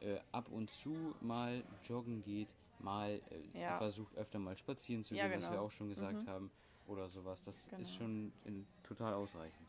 [0.00, 2.48] äh, ab und zu mal joggen geht,
[2.80, 3.20] mal
[3.54, 3.78] Ja.
[3.78, 5.62] versucht öfter mal spazieren zu Ja, gehen, was wir genau.
[5.64, 6.28] auch schon gesagt Mhm.
[6.28, 6.50] haben
[6.88, 7.40] oder sowas.
[7.42, 7.82] Das Genau.
[7.82, 9.68] ist schon in, total ausreichend.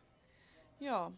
[0.79, 1.11] Ja.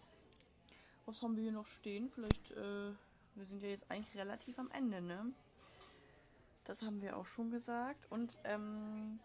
[1.06, 2.10] Was haben wir hier noch stehen?
[2.10, 2.92] Vielleicht, äh,
[3.36, 5.34] wir sind ja jetzt eigentlich relativ am Ende, ne?
[6.66, 8.06] Das haben wir auch schon gesagt.
[8.12, 9.20] Und ähm,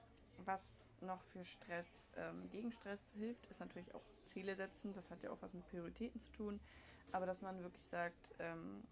[0.45, 4.93] was noch für Stress, ähm, gegen Stress hilft, ist natürlich auch Ziele setzen.
[4.93, 6.61] Das hat ja auch was mit Prioritäten zu tun.
[7.13, 8.83] Aber dass man wirklich sagt, ähm,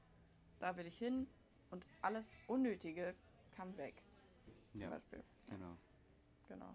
[0.61, 1.27] da will ich hin
[1.71, 3.15] und alles Unnötige
[3.57, 4.03] kann weg.
[4.73, 5.25] Zum Ja, Beispiel.
[5.49, 5.77] genau.
[6.49, 6.75] Genau.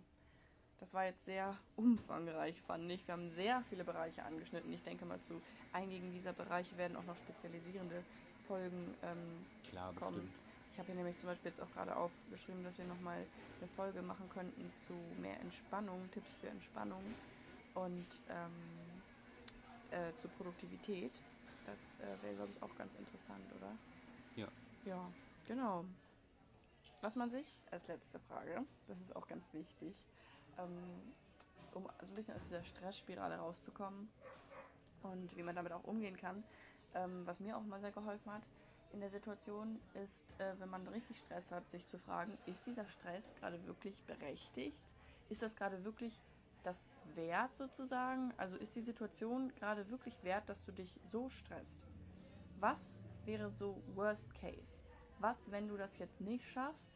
[0.79, 3.05] Das war jetzt sehr umfangreich, fand ich.
[3.07, 4.71] Wir haben sehr viele Bereiche angeschnitten.
[4.71, 5.41] Ich denke mal, zu
[5.73, 8.03] einigen dieser Bereiche werden auch noch spezialisierende
[8.47, 10.15] Folgen ähm, Klar, kommen.
[10.21, 10.39] bestimmt.
[10.71, 13.25] Ich habe hier nämlich zum Beispiel jetzt auch gerade aufgeschrieben, dass wir nochmal
[13.59, 17.03] eine Folge machen könnten zu mehr Entspannung, Tipps für Entspannung
[17.73, 19.01] und ähm,
[19.91, 21.11] äh, zu Produktivität.
[21.65, 23.77] Das äh, wäre, glaube ich, auch ganz interessant, oder?
[24.35, 24.47] Ja.
[24.85, 25.11] Ja,
[25.45, 25.83] genau.
[27.01, 29.95] Was man sich, als letzte Frage, das ist auch ganz wichtig,
[30.59, 31.13] ähm,
[31.73, 34.09] um so ein bisschen aus dieser Stressspirale rauszukommen
[35.03, 36.43] und wie man damit auch umgehen kann,
[36.93, 38.43] ähm, was mir auch mal sehr geholfen hat
[38.91, 42.85] in der Situation, ist, äh, wenn man richtig Stress hat, sich zu fragen, ist dieser
[42.85, 44.83] Stress gerade wirklich berechtigt?
[45.29, 46.19] Ist das gerade wirklich
[46.63, 48.33] das wert sozusagen?
[48.37, 51.79] Also ist die Situation gerade wirklich wert, dass du dich so stresst?
[52.59, 54.79] Was wäre so Worst Case?
[55.19, 56.91] Was, wenn du das jetzt nicht schaffst?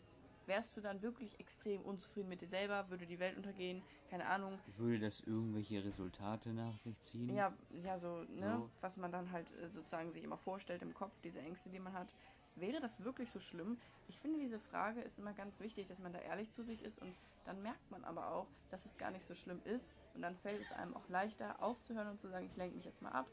[0.46, 2.89] Wärst du dann wirklich extrem unzufrieden mit dir selber?
[2.89, 3.82] Würde die Welt untergehen?
[4.10, 4.60] Keine Ahnung.
[4.78, 7.34] Würde das irgendwelche Resultate nach sich ziehen?
[7.34, 8.70] Ja, ja, so, ne, So.
[8.82, 11.94] was man dann halt äh, sozusagen sich immer vorstellt im Kopf, diese Ängste, die man
[11.94, 12.14] hat.
[12.56, 13.78] Wäre das wirklich so schlimm?
[14.08, 17.00] Ich finde, diese Frage ist immer ganz wichtig, dass man da ehrlich zu sich ist
[17.02, 17.16] und
[17.46, 20.62] dann merkt man aber auch, dass es gar nicht so schlimm ist und dann fällt
[20.62, 23.28] es einem auch leichter aufzuhören und zu sagen, ich lenke mich jetzt mal ab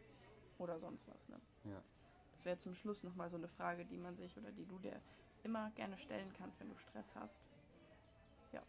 [0.58, 1.28] oder sonst was.
[1.28, 1.40] Ne?
[1.64, 1.82] Ja.
[2.40, 4.98] Das wäre zum Schluss nochmal so eine Frage, die man sich oder die du dir
[5.42, 7.50] immer gerne stellen kannst, wenn du Stress hast.
[8.50, 8.62] Ja,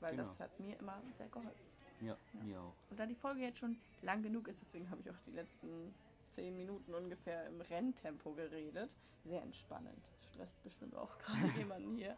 [0.00, 0.40] weil das Genau.
[0.50, 1.66] hat mir immer sehr geholfen.
[2.00, 2.42] Ja, Ja.
[2.42, 2.74] mir auch.
[2.90, 5.94] Und da die Folge jetzt schon lang genug ist, deswegen habe ich auch die letzten
[6.30, 8.96] zehn Minuten ungefähr im Renntempo geredet.
[9.22, 10.04] Sehr entspannend.
[10.32, 12.16] Stresst bestimmt auch gerade jemanden hier.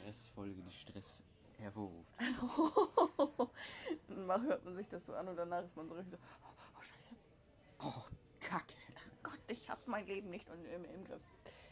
[0.00, 1.22] Stressfolge, die Stress
[1.58, 2.12] hervorruft.
[4.08, 6.52] Mal hört man sich das so an und danach ist man so richtig so, oh,
[6.76, 7.14] oh scheiße,
[7.78, 8.02] Oh,
[8.40, 8.74] Kacke.
[9.48, 11.22] Ich habe mein Leben nicht im, im, Griff.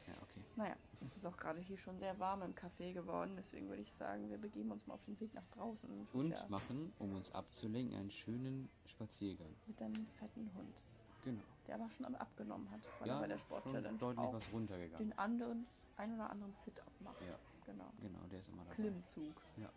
[0.07, 0.41] Ja, okay.
[0.57, 3.93] Naja, es ist auch gerade hier schon sehr warm im Café geworden, deswegen würde ich
[3.95, 6.09] sagen, wir begeben uns mal auf den Weg nach draußen.
[6.13, 9.55] Und ja machen, um uns abzulenken, einen schönen Spaziergang.
[9.67, 10.83] mit einem fetten Hund,
[11.25, 11.43] Genau.
[11.67, 15.11] der aber schon abgenommen hat, weil er Ja, bei der Sport-Challenge deutlich was runtergegangen.
[15.11, 15.67] den anderen,
[15.97, 17.21] ein oder anderen Sit-Up macht.
[17.21, 17.93] Ja, Genau.
[18.01, 18.75] genau, der ist immer dabei.
[18.77, 19.35] Klimmzug.
[19.59, 19.71] Ja.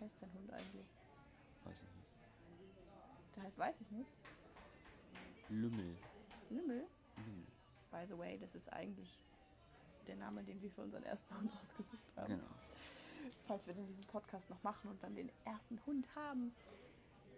[0.00, 0.86] Heißt dein Hund eigentlich?
[1.64, 2.08] Weiß ich nicht.
[3.36, 4.10] Der heißt, weiß ich nicht.
[5.50, 5.96] Lümmel.
[6.50, 6.86] Lümmel.
[7.16, 7.46] Lümmel.
[7.90, 9.24] By the way, das ist eigentlich
[10.06, 12.34] der Name, den wir für unseren ersten Hund ausgesucht haben.
[12.34, 12.48] Genau.
[13.46, 16.54] Falls wir dann diesen Podcast noch machen und dann den ersten Hund haben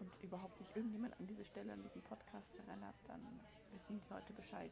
[0.00, 3.20] und überhaupt sich irgendjemand an diese Stelle an diesem Podcast erinnert, dann
[3.72, 4.70] wissen die Leute Bescheid.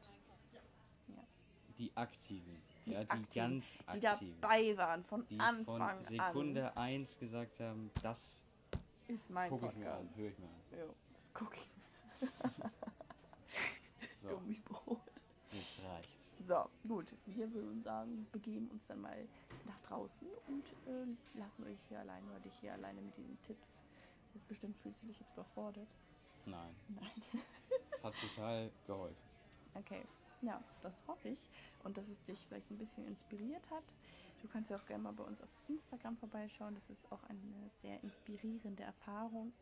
[1.79, 2.61] Die Aktiven.
[2.87, 4.41] Die ja, die Aktiven, ganz Die Aktiven.
[4.41, 8.45] dabei waren von Die Anfang von Sekunde 1 gesagt haben, das.
[9.07, 10.01] Ist mein gucke ich mir Podcast.
[10.11, 10.61] an, höre ich mir an.
[10.77, 11.71] Jo, das gucke ich
[12.21, 12.29] mir.
[14.17, 15.01] So, Gummibrot.
[15.53, 16.33] jetzt reicht's.
[16.45, 17.13] So, gut.
[17.27, 19.29] Wir würden sagen, begeben uns dann mal
[19.67, 23.75] nach draußen und äh, lassen euch hier alleine oder dich hier alleine mit diesen Tipps.
[24.49, 25.95] Bestimmt fühlst du dich jetzt überfordert.
[26.47, 27.23] Nein, Nein.
[27.91, 29.29] es hat total geholfen.
[29.75, 30.03] Okay.
[30.41, 31.51] Ja, das hoffe ich.
[31.83, 33.85] Und dass es dich vielleicht ein bisschen inspiriert hat.
[34.41, 36.75] Du kannst ja auch gerne mal bei uns auf Instagram vorbeischauen.
[36.75, 39.53] Das ist auch eine sehr inspirierende Erfahrung.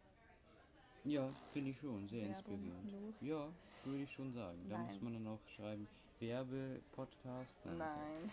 [1.04, 2.92] Ja, finde ich schon, sehr Werbung inspirierend.
[2.92, 3.14] los.
[3.20, 3.48] Ja,
[3.84, 4.58] würde ich schon sagen.
[4.68, 4.86] Da Nein.
[4.92, 5.88] muss man dann auch schreiben,
[6.20, 7.64] Werbe-Podcast.
[7.64, 7.76] Nein.
[7.78, 8.32] Nein.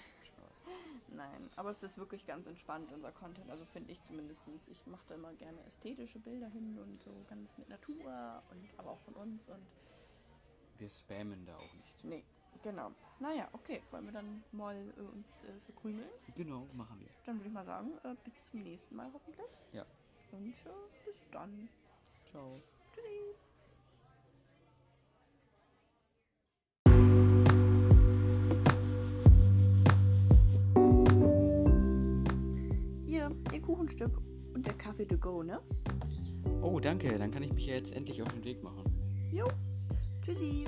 [1.09, 3.49] Nein, aber es ist wirklich ganz entspannt, unser Content.
[3.49, 4.41] Also finde ich zumindest.
[4.71, 8.91] Ich mache da immer gerne ästhetische Bilder hin und so ganz mit Natur und aber
[8.91, 9.65] auch von uns und
[10.77, 12.03] Wir spammen da auch nicht.
[12.03, 12.23] nee,
[12.61, 12.91] genau.
[13.19, 16.09] Naja, okay, wollen wir dann mal äh, uns äh, verkrümeln?
[16.35, 17.09] Genau, machen wir.
[17.25, 19.45] Dann würde ich mal sagen, äh, bis zum nächsten Mal hoffentlich.
[19.71, 19.85] Ja.
[20.31, 20.69] Und äh,
[21.05, 21.69] bis dann.
[22.31, 22.59] Ciao.
[22.93, 23.35] Tschüssi.
[33.53, 34.21] Ihr Kuchenstück
[34.53, 35.59] und der Kaffee to go, ne?
[36.61, 37.17] Oh, danke.
[37.17, 38.83] Dann kann ich mich ja jetzt endlich auf den Weg machen.
[39.31, 39.45] Jo.
[40.21, 40.65] Tschüssi.